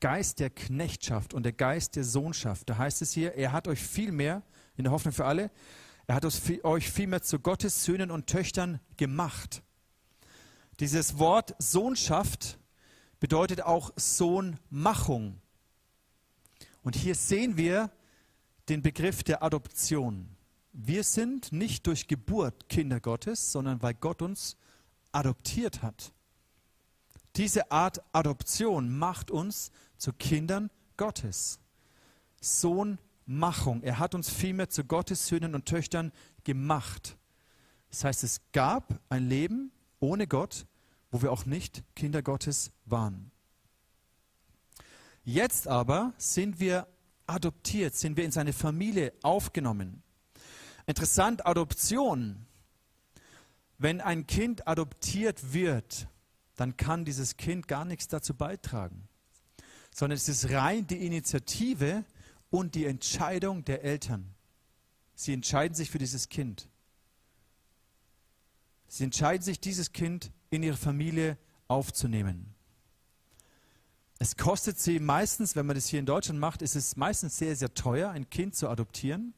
[0.00, 2.70] Geist der Knechtschaft und der Geist der Sohnschaft.
[2.70, 4.42] Da heißt es hier, er hat euch vielmehr,
[4.80, 5.50] in der Hoffnung für alle,
[6.06, 6.24] er hat
[6.64, 9.62] euch vielmehr zu Gottes Söhnen und Töchtern gemacht.
[10.80, 12.58] Dieses Wort Sohnschaft
[13.20, 15.40] bedeutet auch Sohnmachung.
[16.82, 17.90] Und hier sehen wir
[18.68, 20.28] den Begriff der Adoption.
[20.72, 24.56] Wir sind nicht durch Geburt Kinder Gottes, sondern weil Gott uns
[25.12, 26.12] adoptiert hat.
[27.36, 31.60] Diese Art Adoption macht uns zu Kindern Gottes.
[33.30, 33.82] Sohnmachung.
[33.82, 36.12] Er hat uns vielmehr zu Gottes Söhnen und Töchtern
[36.42, 37.16] gemacht.
[37.88, 40.66] Das heißt, es gab ein Leben ohne Gott,
[41.12, 43.30] wo wir auch nicht Kinder Gottes waren.
[45.22, 46.88] Jetzt aber sind wir
[47.26, 50.02] adoptiert, sind wir in seine Familie aufgenommen.
[50.86, 52.46] Interessant, Adoption.
[53.78, 56.08] Wenn ein Kind adoptiert wird,
[56.56, 59.08] dann kann dieses Kind gar nichts dazu beitragen,
[59.94, 62.04] sondern es ist rein die Initiative
[62.50, 64.34] und die Entscheidung der Eltern.
[65.14, 66.68] Sie entscheiden sich für dieses Kind.
[68.88, 72.54] Sie entscheiden sich, dieses Kind in ihre Familie aufzunehmen.
[74.18, 77.56] Es kostet sie meistens, wenn man das hier in Deutschland macht, ist es meistens sehr,
[77.56, 79.32] sehr teuer, ein Kind zu adoptieren.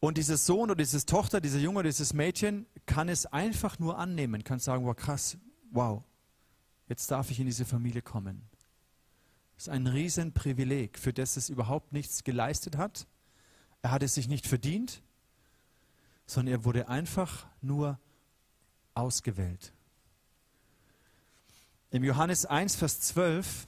[0.00, 3.98] Und dieser Sohn oder diese Tochter, dieser Junge oder dieses Mädchen kann es einfach nur
[3.98, 5.36] annehmen, kann sagen, wow, krass,
[5.72, 6.04] wow,
[6.88, 8.42] jetzt darf ich in diese Familie kommen.
[9.58, 13.08] Das ist ein Riesenprivileg, für das es überhaupt nichts geleistet hat.
[13.82, 15.02] Er hat es sich nicht verdient,
[16.26, 17.98] sondern er wurde einfach nur
[18.94, 19.72] ausgewählt.
[21.90, 23.66] Im Johannes 1, Vers 12,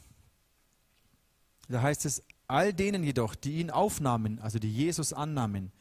[1.68, 5.72] da heißt es, all denen jedoch, die ihn aufnahmen, also die Jesus annahmen,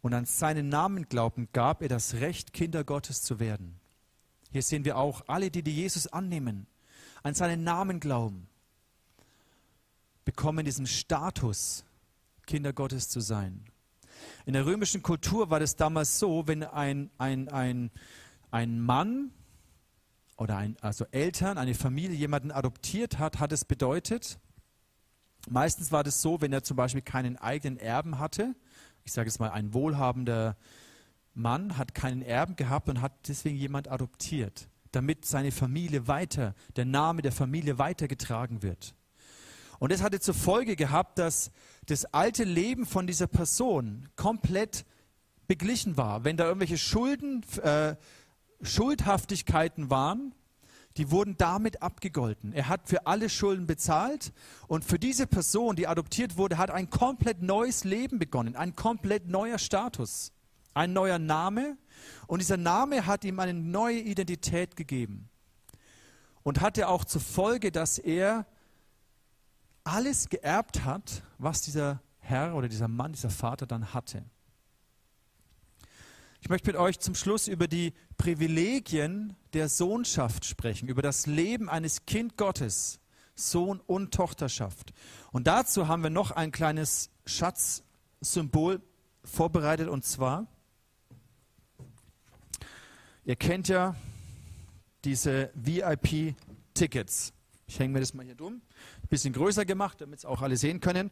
[0.00, 3.78] und an seinen Namen glaubten, gab er das Recht, Kinder Gottes zu werden.
[4.50, 6.66] Hier sehen wir auch alle, die, die Jesus annehmen,
[7.22, 8.48] an seinen Namen glauben,
[10.28, 11.86] bekommen diesen Status,
[12.44, 13.64] Kinder Gottes zu sein.
[14.44, 17.90] In der römischen Kultur war das damals so, wenn ein, ein, ein,
[18.50, 19.30] ein Mann
[20.36, 24.38] oder ein, also Eltern, eine Familie jemanden adoptiert hat, hat es bedeutet,
[25.48, 28.54] meistens war das so, wenn er zum Beispiel keinen eigenen Erben hatte,
[29.04, 30.58] ich sage es mal, ein wohlhabender
[31.32, 36.84] Mann hat keinen Erben gehabt und hat deswegen jemand adoptiert, damit seine Familie weiter, der
[36.84, 38.94] Name der Familie weitergetragen wird.
[39.78, 41.50] Und es hatte zur Folge gehabt, dass
[41.86, 44.84] das alte Leben von dieser Person komplett
[45.46, 46.24] beglichen war.
[46.24, 47.96] Wenn da irgendwelche Schulden, äh,
[48.62, 50.34] Schuldhaftigkeiten waren,
[50.96, 52.52] die wurden damit abgegolten.
[52.52, 54.32] Er hat für alle Schulden bezahlt
[54.66, 59.28] und für diese Person, die adoptiert wurde, hat ein komplett neues Leben begonnen, ein komplett
[59.28, 60.32] neuer Status,
[60.74, 61.76] ein neuer Name
[62.26, 65.28] und dieser Name hat ihm eine neue Identität gegeben
[66.42, 68.44] und hatte auch zur Folge, dass er
[69.88, 74.24] alles geerbt hat, was dieser Herr oder dieser Mann, dieser Vater dann hatte.
[76.40, 81.68] Ich möchte mit euch zum Schluss über die Privilegien der Sohnschaft sprechen, über das Leben
[81.68, 83.00] eines Kind Gottes,
[83.34, 84.92] Sohn und Tochterschaft.
[85.32, 88.80] Und dazu haben wir noch ein kleines Schatzsymbol
[89.24, 90.46] vorbereitet und zwar,
[93.24, 93.96] ihr kennt ja
[95.04, 97.32] diese VIP-Tickets.
[97.66, 98.62] Ich hänge mir das mal hier dumm.
[99.08, 101.10] Bisschen größer gemacht, damit es auch alle sehen können.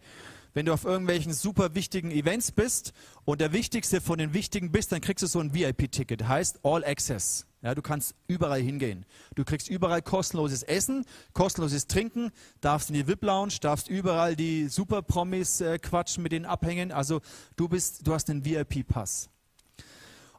[0.55, 2.93] Wenn du auf irgendwelchen super wichtigen Events bist
[3.25, 6.27] und der wichtigste von den wichtigen bist, dann kriegst du so ein VIP-Ticket.
[6.27, 7.47] Heißt All Access.
[7.63, 9.05] Ja, du kannst überall hingehen.
[9.35, 12.31] Du kriegst überall kostenloses Essen, kostenloses Trinken,
[12.61, 16.93] darfst in die VIP-Lounge, darfst überall die Super-Promis äh, quatschen, mit denen abhängen.
[16.93, 17.21] Also
[17.57, 19.31] du bist, du hast einen VIP-Pass.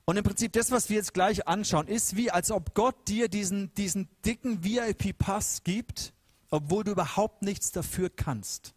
[0.05, 3.27] Und im Prinzip das, was wir jetzt gleich anschauen, ist wie, als ob Gott dir
[3.27, 6.13] diesen, diesen dicken VIP-Pass gibt,
[6.49, 8.73] obwohl du überhaupt nichts dafür kannst.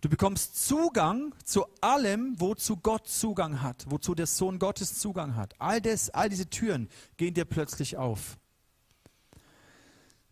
[0.00, 5.54] Du bekommst Zugang zu allem, wozu Gott Zugang hat, wozu der Sohn Gottes Zugang hat.
[5.58, 8.36] All, das, all diese Türen gehen dir plötzlich auf.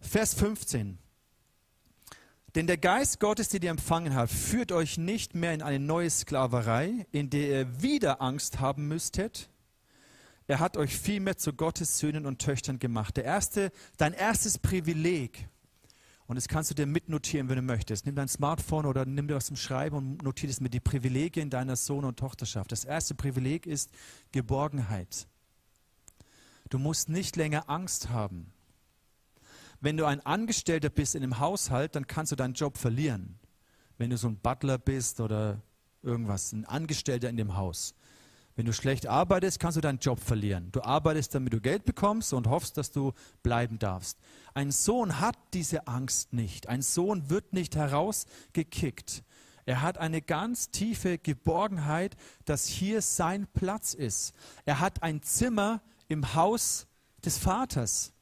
[0.00, 0.98] Vers 15.
[2.54, 6.10] Denn der Geist Gottes, den ihr empfangen habt, führt euch nicht mehr in eine neue
[6.10, 9.48] Sklaverei, in der ihr wieder Angst haben müsstet,
[10.48, 13.16] er hat euch vielmehr zu Gottes Söhnen und Töchtern gemacht.
[13.16, 15.48] Der erste, dein erstes Privileg,
[16.32, 18.06] und das kannst du dir mitnotieren, wenn du möchtest.
[18.06, 21.50] Nimm dein Smartphone oder nimm dir was zum Schreiben und notiere es mit die Privilegien
[21.50, 22.72] deiner Sohn- und Tochterschaft.
[22.72, 23.90] Das erste Privileg ist
[24.32, 25.28] Geborgenheit.
[26.70, 28.50] Du musst nicht länger Angst haben.
[29.82, 33.38] Wenn du ein Angestellter bist in einem Haushalt, dann kannst du deinen Job verlieren.
[33.98, 35.60] Wenn du so ein Butler bist oder
[36.02, 37.94] irgendwas, ein Angestellter in dem Haus.
[38.54, 40.70] Wenn du schlecht arbeitest, kannst du deinen Job verlieren.
[40.72, 43.12] Du arbeitest, damit du Geld bekommst und hoffst, dass du
[43.42, 44.18] bleiben darfst.
[44.52, 46.68] Ein Sohn hat diese Angst nicht.
[46.68, 49.24] Ein Sohn wird nicht herausgekickt.
[49.64, 54.34] Er hat eine ganz tiefe Geborgenheit, dass hier sein Platz ist.
[54.64, 56.86] Er hat ein Zimmer im Haus
[57.24, 58.12] des Vaters.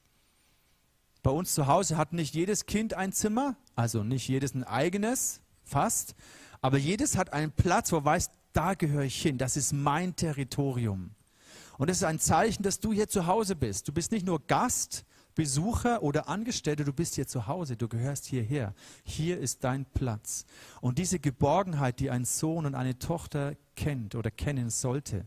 [1.22, 5.40] Bei uns zu Hause hat nicht jedes Kind ein Zimmer, also nicht jedes ein eigenes,
[5.64, 6.14] fast,
[6.62, 11.10] aber jedes hat einen Platz, wo weiß, da gehöre ich hin, das ist mein Territorium.
[11.78, 13.88] Und das ist ein Zeichen, dass du hier zu Hause bist.
[13.88, 18.26] Du bist nicht nur Gast, Besucher oder Angestellter, du bist hier zu Hause, du gehörst
[18.26, 18.74] hierher.
[19.04, 20.44] Hier ist dein Platz.
[20.80, 25.24] Und diese Geborgenheit, die ein Sohn und eine Tochter kennt oder kennen sollte,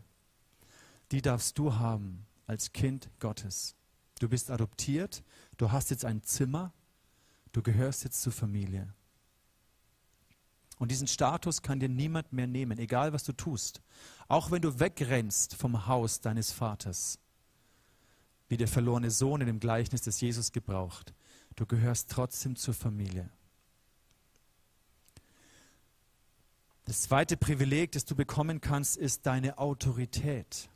[1.10, 3.74] die darfst du haben als Kind Gottes.
[4.20, 5.24] Du bist adoptiert,
[5.56, 6.72] du hast jetzt ein Zimmer,
[7.52, 8.94] du gehörst jetzt zur Familie.
[10.78, 13.80] Und diesen Status kann dir niemand mehr nehmen, egal was du tust.
[14.28, 17.18] Auch wenn du wegrennst vom Haus deines Vaters,
[18.48, 21.14] wie der verlorene Sohn in dem Gleichnis, das Jesus gebraucht.
[21.56, 23.30] Du gehörst trotzdem zur Familie.
[26.86, 30.68] Das zweite Privileg, das du bekommen kannst, ist deine Autorität.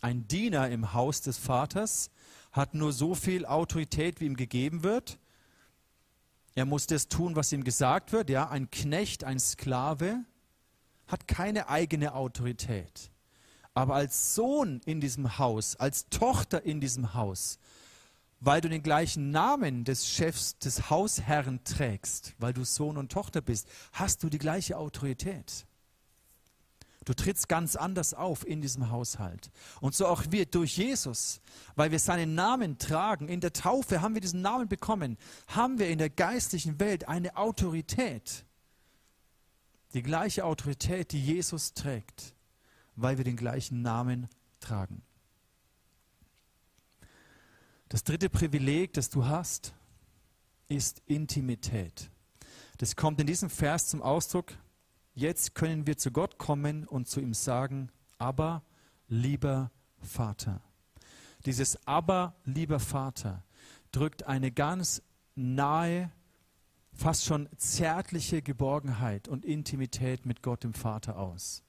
[0.00, 2.10] Ein Diener im Haus des Vaters
[2.52, 5.18] hat nur so viel Autorität, wie ihm gegeben wird.
[6.54, 8.30] Er muss das tun, was ihm gesagt wird.
[8.30, 10.24] Ja, ein Knecht, ein Sklave
[11.06, 13.10] hat keine eigene Autorität.
[13.74, 17.58] Aber als Sohn in diesem Haus, als Tochter in diesem Haus,
[18.40, 23.42] weil du den gleichen Namen des Chefs, des Hausherrn trägst, weil du Sohn und Tochter
[23.42, 25.66] bist, hast du die gleiche Autorität.
[27.04, 29.50] Du trittst ganz anders auf in diesem Haushalt.
[29.80, 31.40] Und so auch wir durch Jesus,
[31.74, 33.28] weil wir seinen Namen tragen.
[33.28, 37.36] In der Taufe haben wir diesen Namen bekommen, haben wir in der geistlichen Welt eine
[37.36, 38.44] Autorität.
[39.94, 42.34] Die gleiche Autorität, die Jesus trägt,
[42.96, 44.28] weil wir den gleichen Namen
[44.60, 45.02] tragen.
[47.88, 49.74] Das dritte Privileg, das du hast,
[50.68, 52.10] ist Intimität.
[52.78, 54.52] Das kommt in diesem Vers zum Ausdruck.
[55.20, 58.62] Jetzt können wir zu Gott kommen und zu ihm sagen, aber
[59.06, 60.62] lieber Vater.
[61.44, 63.44] Dieses aber lieber Vater
[63.92, 65.02] drückt eine ganz
[65.34, 66.10] nahe,
[66.94, 71.62] fast schon zärtliche Geborgenheit und Intimität mit Gott dem Vater aus.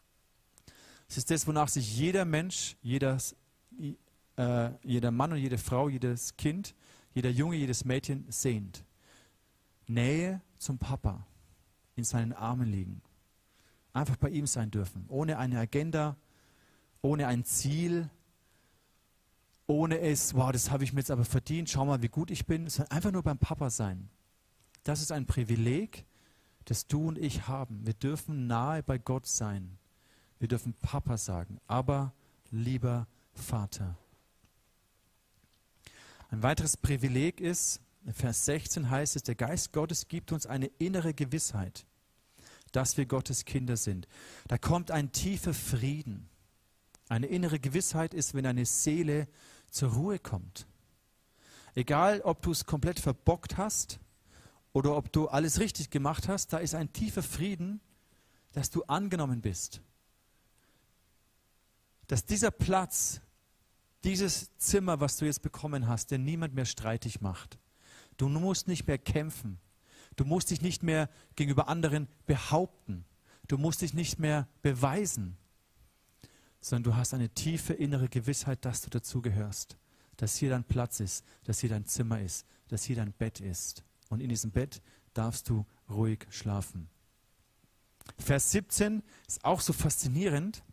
[1.09, 3.17] Es ist das, wonach sich jeder Mensch, jeder,
[4.37, 6.73] äh, jeder Mann und jede Frau, jedes Kind,
[7.13, 8.85] jeder Junge, jedes Mädchen sehnt.
[9.87, 11.27] Nähe zum Papa,
[11.97, 13.01] in seinen Armen liegen.
[13.93, 16.15] Einfach bei ihm sein dürfen, ohne eine Agenda,
[17.01, 18.09] ohne ein Ziel,
[19.67, 22.45] ohne es, wow, das habe ich mir jetzt aber verdient, schau mal, wie gut ich
[22.45, 24.09] bin, sondern einfach nur beim Papa sein.
[24.83, 26.05] Das ist ein Privileg,
[26.65, 27.85] das du und ich haben.
[27.85, 29.77] Wir dürfen nahe bei Gott sein.
[30.39, 32.13] Wir dürfen Papa sagen, aber
[32.49, 33.95] lieber Vater.
[36.31, 40.67] Ein weiteres Privileg ist, in Vers 16 heißt es, der Geist Gottes gibt uns eine
[40.79, 41.85] innere Gewissheit,
[42.71, 44.07] dass wir Gottes Kinder sind.
[44.47, 46.29] Da kommt ein tiefer Frieden.
[47.09, 49.27] Eine innere Gewissheit ist, wenn eine Seele
[49.69, 50.67] zur Ruhe kommt.
[51.75, 53.99] Egal, ob du es komplett verbockt hast
[54.73, 57.81] oder ob du alles richtig gemacht hast, da ist ein tiefer Frieden,
[58.51, 59.81] dass du angenommen bist.
[62.07, 63.21] Dass dieser Platz,
[64.03, 67.57] dieses Zimmer, was du jetzt bekommen hast, den niemand mehr streitig macht.
[68.17, 69.59] Du musst nicht mehr kämpfen.
[70.15, 73.05] Du musst dich nicht mehr gegenüber anderen behaupten.
[73.47, 75.37] Du musst dich nicht mehr beweisen,
[76.59, 79.77] sondern du hast eine tiefe innere Gewissheit, dass du dazugehörst,
[80.17, 83.83] dass hier dein Platz ist, dass hier dein Zimmer ist, dass hier dein Bett ist.
[84.09, 84.81] Und in diesem Bett
[85.13, 86.89] darfst du ruhig schlafen.
[88.17, 90.63] Vers 17 ist auch so faszinierend.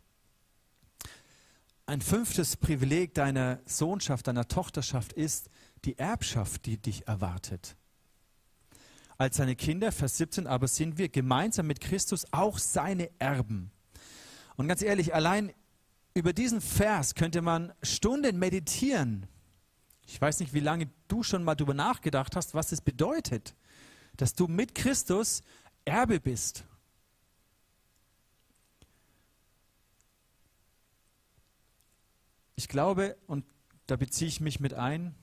[1.87, 5.49] Ein fünftes Privileg deiner Sohnschaft, deiner Tochterschaft ist
[5.85, 7.77] die Erbschaft, die dich erwartet.
[9.19, 13.73] Als seine Kinder, Vers 17, aber sind wir gemeinsam mit Christus auch seine Erben.
[14.57, 15.53] Und ganz ehrlich, allein
[16.15, 19.27] über diesen Vers könnte man Stunden meditieren.
[20.07, 23.57] Ich weiß nicht, wie lange du schon mal darüber nachgedacht hast, was es bedeutet,
[24.17, 25.43] dass du mit Christus
[25.85, 26.65] Erbe bist.
[32.55, 33.45] Ich glaube, und
[33.89, 35.15] da beziehe ich mich mit ein,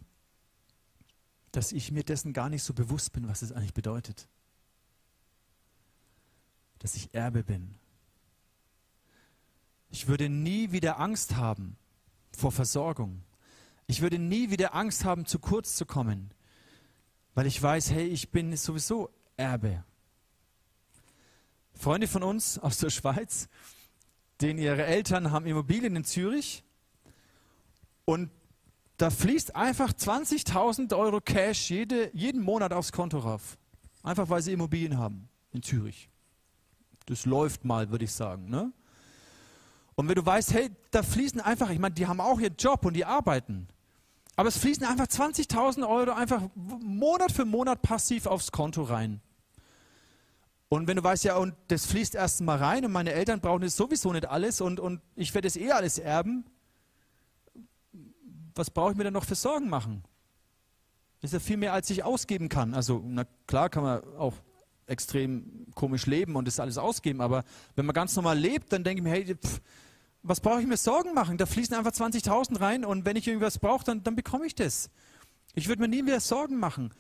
[1.56, 4.28] dass ich mir dessen gar nicht so bewusst bin, was es eigentlich bedeutet.
[6.80, 7.76] Dass ich Erbe bin.
[9.90, 11.78] Ich würde nie wieder Angst haben
[12.36, 13.24] vor Versorgung.
[13.88, 16.32] Ich würde nie wieder Angst haben, zu kurz zu kommen,
[17.36, 19.84] weil ich weiß, hey, ich bin sowieso Erbe.
[21.74, 23.48] Freunde von uns aus der Schweiz,
[24.42, 26.64] denen ihre Eltern haben Immobilien in Zürich
[28.04, 28.30] und
[28.98, 33.58] da fließt einfach 20.000 Euro Cash jede, jeden Monat aufs Konto rauf.
[34.04, 36.10] Einfach weil sie Immobilien haben in Zürich.
[37.08, 38.50] Das läuft mal, würde ich sagen.
[38.50, 38.72] Ne?
[39.96, 42.86] Und wenn du weißt, hey, da fließen einfach, ich meine, die haben auch ihren Job
[42.86, 43.68] und die arbeiten.
[44.36, 49.22] Aber es fließen einfach 20.000 Euro einfach Monat für Monat passiv aufs Konto rein.
[50.68, 53.64] Und wenn du weißt, ja, und das fließt erst mal rein und meine Eltern brauchen
[53.64, 56.46] es sowieso nicht alles und, und ich werde es eh alles erben,
[58.56, 60.04] was brauche ich mir denn noch für Sorgen machen?
[61.22, 62.74] Das ist ja viel mehr, als ich ausgeben kann.
[62.74, 64.34] Also, na klar kann man auch
[64.88, 67.44] extrem komisch leben und das alles ausgeben, aber
[67.76, 69.62] wenn man ganz normal lebt, dann denke ich mir, hey, pff,
[70.22, 71.38] was brauche ich mir Sorgen machen?
[71.38, 74.90] Da fließen einfach 20.000 rein und wenn ich irgendwas brauche, dann, dann bekomme ich das.
[75.54, 76.92] Ich würde mir nie wieder Sorgen machen.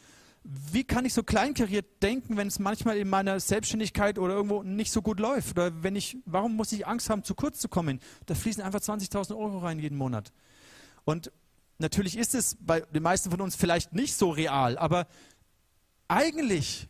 [0.43, 4.91] Wie kann ich so kleinkariert denken, wenn es manchmal in meiner Selbstständigkeit oder irgendwo nicht
[4.91, 5.57] so gut läuft?
[5.57, 7.99] Oder wenn ich, warum muss ich Angst haben, zu kurz zu kommen?
[8.27, 10.31] Da fließen einfach 20.000 Euro rein jeden Monat.
[11.03, 11.31] Und
[11.77, 15.07] natürlich ist es bei den meisten von uns vielleicht nicht so real, aber
[16.07, 16.87] eigentlich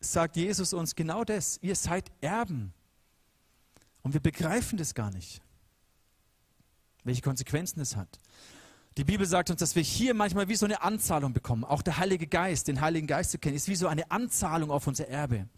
[0.00, 1.58] sagt Jesus uns genau das.
[1.62, 2.72] Ihr seid Erben.
[4.02, 5.42] Und wir begreifen das gar nicht
[7.08, 8.20] welche Konsequenzen es hat.
[8.96, 11.64] Die Bibel sagt uns, dass wir hier manchmal wie so eine Anzahlung bekommen.
[11.64, 14.86] Auch der Heilige Geist, den Heiligen Geist zu kennen, ist wie so eine Anzahlung auf
[14.86, 15.48] unser Erbe.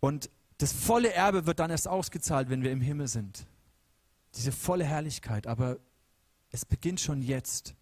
[0.00, 3.46] Und das volle Erbe wird dann erst ausgezahlt, wenn wir im Himmel sind.
[4.34, 5.46] Diese volle Herrlichkeit.
[5.46, 5.78] Aber
[6.50, 7.74] es beginnt schon jetzt.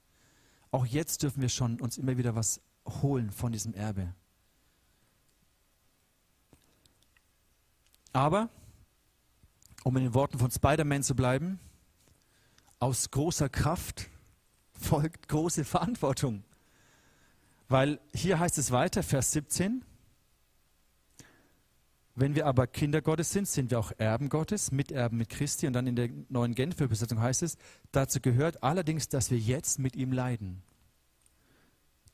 [0.70, 2.60] Auch jetzt dürfen wir schon uns immer wieder was
[3.02, 4.14] holen von diesem Erbe.
[8.12, 8.48] Aber,
[9.82, 11.58] um in den Worten von Spider-Man zu bleiben,
[12.78, 14.08] aus großer Kraft
[14.72, 16.44] folgt große Verantwortung.
[17.68, 19.84] Weil hier heißt es weiter, Vers 17,
[22.16, 25.66] Wenn wir aber Kinder Gottes sind, sind wir auch Erben Gottes, Miterben mit Christi.
[25.66, 27.56] Und dann in der neuen Genfer Übersetzung heißt es,
[27.90, 30.62] dazu gehört allerdings, dass wir jetzt mit ihm leiden.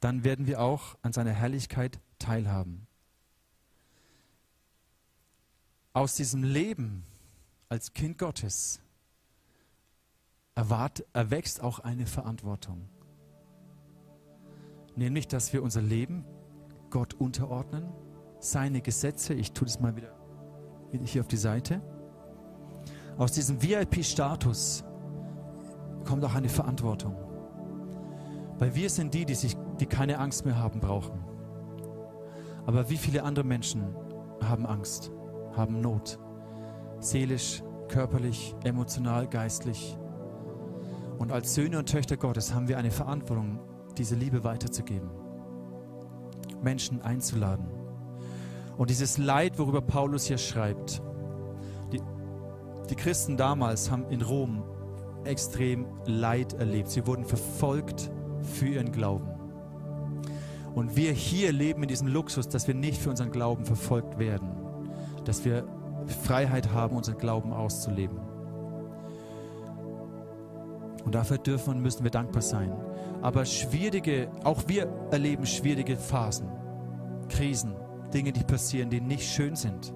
[0.00, 2.86] Dann werden wir auch an seiner Herrlichkeit teilhaben.
[5.92, 7.04] Aus diesem Leben
[7.68, 8.80] als Kind Gottes
[10.54, 12.88] erwart, erwächst auch eine Verantwortung.
[14.96, 16.24] Nämlich, dass wir unser Leben
[16.88, 17.92] Gott unterordnen,
[18.40, 20.12] seine Gesetze, ich tue das mal wieder
[21.04, 21.80] hier auf die Seite.
[23.16, 24.82] Aus diesem VIP-Status
[26.04, 27.14] kommt auch eine Verantwortung.
[28.58, 31.20] Weil wir sind die, die, sich, die keine Angst mehr haben brauchen.
[32.66, 33.94] Aber wie viele andere Menschen
[34.42, 35.12] haben Angst,
[35.56, 36.18] haben Not,
[36.98, 39.96] seelisch, körperlich, emotional, geistlich.
[41.18, 43.60] Und als Söhne und Töchter Gottes haben wir eine Verantwortung,
[43.98, 45.10] diese Liebe weiterzugeben,
[46.62, 47.79] Menschen einzuladen.
[48.80, 51.02] Und dieses Leid, worüber Paulus hier schreibt,
[51.92, 52.00] die,
[52.88, 54.62] die Christen damals haben in Rom
[55.24, 56.88] extrem Leid erlebt.
[56.88, 58.10] Sie wurden verfolgt
[58.40, 59.28] für ihren Glauben.
[60.74, 64.48] Und wir hier leben in diesem Luxus, dass wir nicht für unseren Glauben verfolgt werden,
[65.26, 65.68] dass wir
[66.24, 68.18] Freiheit haben, unseren Glauben auszuleben.
[71.04, 72.72] Und dafür dürfen und müssen wir dankbar sein.
[73.20, 76.48] Aber schwierige, auch wir erleben schwierige Phasen,
[77.28, 77.74] Krisen,
[78.10, 79.92] Dinge, die passieren, die nicht schön sind.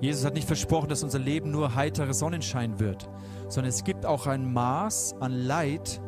[0.00, 3.08] Jesus hat nicht versprochen, dass unser Leben nur heiterer Sonnenschein wird,
[3.48, 6.00] sondern es gibt auch ein Maß an Leid,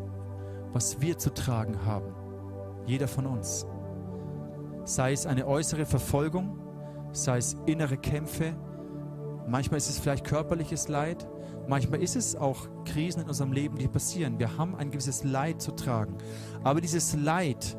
[0.72, 2.14] was wir zu tragen haben.
[2.86, 3.66] Jeder von uns.
[4.84, 6.58] Sei es eine äußere Verfolgung,
[7.12, 8.54] sei es innere Kämpfe,
[9.48, 11.26] manchmal ist es vielleicht körperliches Leid,
[11.68, 14.38] Manchmal ist es auch Krisen in unserem Leben, die passieren.
[14.38, 16.16] Wir haben ein gewisses Leid zu tragen.
[16.62, 17.76] Aber dieses Leid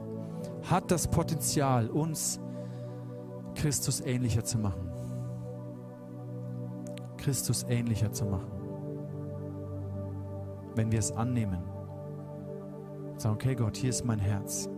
[0.69, 2.41] hat das Potenzial, uns
[3.57, 4.91] Christus ähnlicher zu machen.
[7.17, 8.51] Christus ähnlicher zu machen.
[10.75, 11.63] Wenn wir es annehmen.
[13.17, 14.69] Sagen, okay Gott, hier ist mein Herz.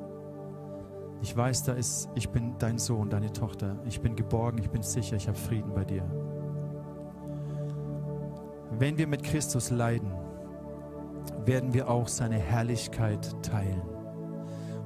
[1.21, 3.77] Ich weiß, da ist, ich bin dein Sohn, deine Tochter.
[3.85, 6.03] Ich bin geborgen, ich bin sicher, ich habe Frieden bei dir.
[8.77, 10.09] Wenn wir mit Christus leiden,
[11.45, 13.98] werden wir auch seine Herrlichkeit teilen.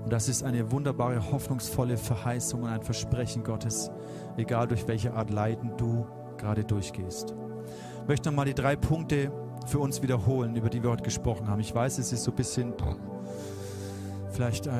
[0.04, 3.90] Und das ist eine wunderbare, hoffnungsvolle Verheißung und ein Versprechen Gottes,
[4.36, 6.06] egal durch welche Art Leiden du
[6.38, 7.34] gerade durchgehst.
[8.02, 9.32] Ich möchte nochmal die drei Punkte
[9.66, 11.62] für uns wiederholen, über die wir heute gesprochen haben.
[11.62, 12.74] Ich weiß, es ist so ein bisschen
[14.32, 14.72] vielleicht äh,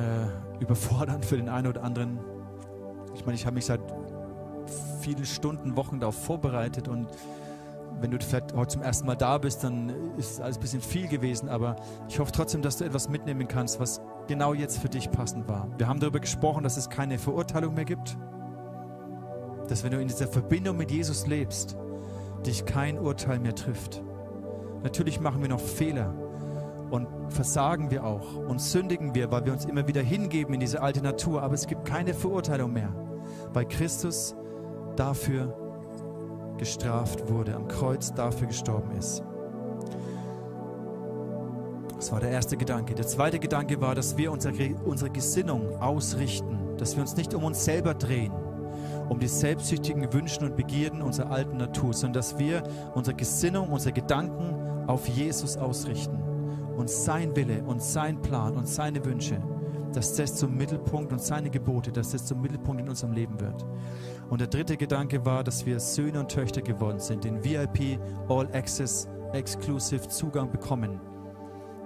[0.60, 2.18] überfordernd für den einen oder anderen.
[3.14, 3.80] Ich meine, ich habe mich seit
[5.00, 7.08] vielen Stunden, Wochen darauf vorbereitet und
[8.00, 11.08] wenn du vielleicht heute zum ersten Mal da bist, dann ist alles ein bisschen viel
[11.08, 11.76] gewesen, aber
[12.08, 15.68] ich hoffe trotzdem, dass du etwas mitnehmen kannst, was genau jetzt für dich passend war.
[15.76, 18.16] Wir haben darüber gesprochen, dass es keine Verurteilung mehr gibt,
[19.68, 21.76] dass wenn du in dieser Verbindung mit Jesus lebst,
[22.46, 24.02] dich kein Urteil mehr trifft.
[24.82, 26.14] Natürlich machen wir noch Fehler
[26.90, 30.82] und versagen wir auch und sündigen wir, weil wir uns immer wieder hingeben in diese
[30.82, 32.94] alte Natur, aber es gibt keine Verurteilung mehr,
[33.52, 34.36] weil Christus
[34.96, 35.56] dafür
[36.58, 39.22] gestraft wurde, am Kreuz dafür gestorben ist.
[42.04, 42.94] Das war der erste Gedanke.
[42.94, 47.44] Der zweite Gedanke war, dass wir unsere, unsere Gesinnung ausrichten, dass wir uns nicht um
[47.44, 48.30] uns selber drehen,
[49.08, 52.62] um die selbstsüchtigen Wünschen und Begierden unserer alten Natur, sondern dass wir
[52.94, 56.22] unsere Gesinnung, unsere Gedanken auf Jesus ausrichten
[56.76, 59.42] und sein Wille und sein Plan und seine Wünsche,
[59.94, 63.64] dass das zum Mittelpunkt und seine Gebote, dass das zum Mittelpunkt in unserem Leben wird.
[64.28, 67.98] Und der dritte Gedanke war, dass wir Söhne und Töchter geworden sind, den VIP
[68.28, 71.00] All Access Exclusive Zugang bekommen,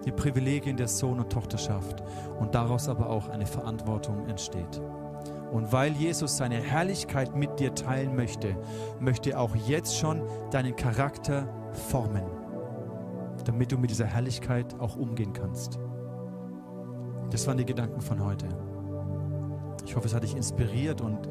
[0.05, 2.03] die Privilegien der Sohn- und Tochterschaft
[2.39, 4.81] und daraus aber auch eine Verantwortung entsteht.
[5.53, 8.57] Und weil Jesus seine Herrlichkeit mit dir teilen möchte,
[9.01, 11.49] möchte er auch jetzt schon deinen Charakter
[11.91, 12.25] formen,
[13.45, 15.79] damit du mit dieser Herrlichkeit auch umgehen kannst.
[17.31, 18.47] Das waren die Gedanken von heute.
[19.85, 21.29] Ich hoffe, es hat dich inspiriert und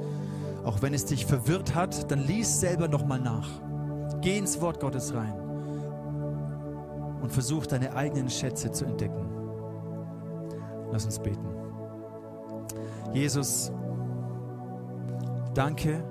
[0.63, 3.47] auch wenn es dich verwirrt hat, dann lies selber nochmal nach.
[4.21, 5.46] Geh ins Wort Gottes rein
[7.27, 9.27] und versuch deine eigenen Schätze zu entdecken.
[10.93, 11.45] Lass uns beten.
[13.11, 13.69] Jesus,
[15.53, 16.05] danke,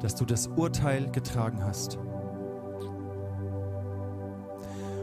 [0.00, 1.98] dass du das Urteil getragen hast.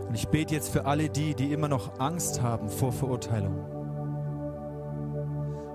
[0.07, 3.59] Und ich bete jetzt für alle die, die immer noch Angst haben vor Verurteilung,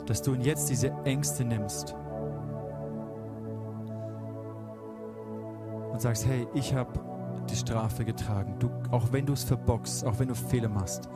[0.06, 1.94] dass du ihnen jetzt diese Ängste nimmst
[5.92, 7.09] und sagst, hey, ich habe
[7.50, 8.56] die Strafe getragen.
[8.58, 11.08] Du, auch wenn du es verbockst, auch wenn du Fehler machst,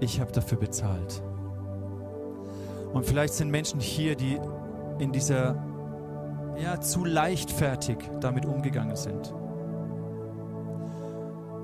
[0.00, 1.22] ich habe dafür bezahlt.
[2.92, 4.38] Und vielleicht sind Menschen hier, die
[4.98, 5.62] in dieser,
[6.62, 9.34] ja, zu leichtfertig damit umgegangen sind.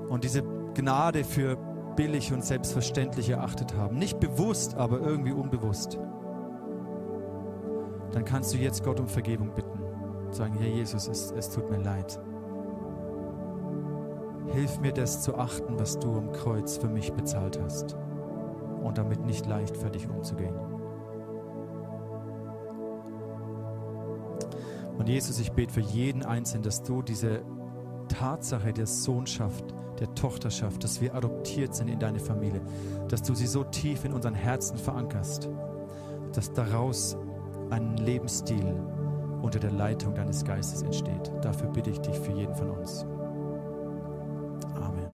[0.09, 1.57] Und diese Gnade für
[1.95, 3.97] billig und selbstverständlich erachtet haben.
[3.97, 5.97] Nicht bewusst, aber irgendwie unbewusst.
[8.11, 9.79] Dann kannst du jetzt Gott um Vergebung bitten.
[10.31, 12.19] Sagen, Herr Jesus, es, es tut mir leid.
[14.55, 17.97] Hilf mir das zu achten, was du am Kreuz für mich bezahlt hast.
[18.81, 20.55] Und damit nicht leichtfertig umzugehen.
[24.97, 27.41] Und Jesus, ich bete für jeden Einzelnen, dass du diese
[28.07, 32.61] Tatsache der Sohnschaft, der Tochterschaft, dass wir adoptiert sind in deine Familie,
[33.09, 35.49] dass du sie so tief in unseren Herzen verankerst,
[36.31, 37.17] dass daraus
[37.71, 38.73] ein Lebensstil
[39.41, 41.29] unter der Leitung deines Geistes entsteht.
[41.41, 41.73] Dafür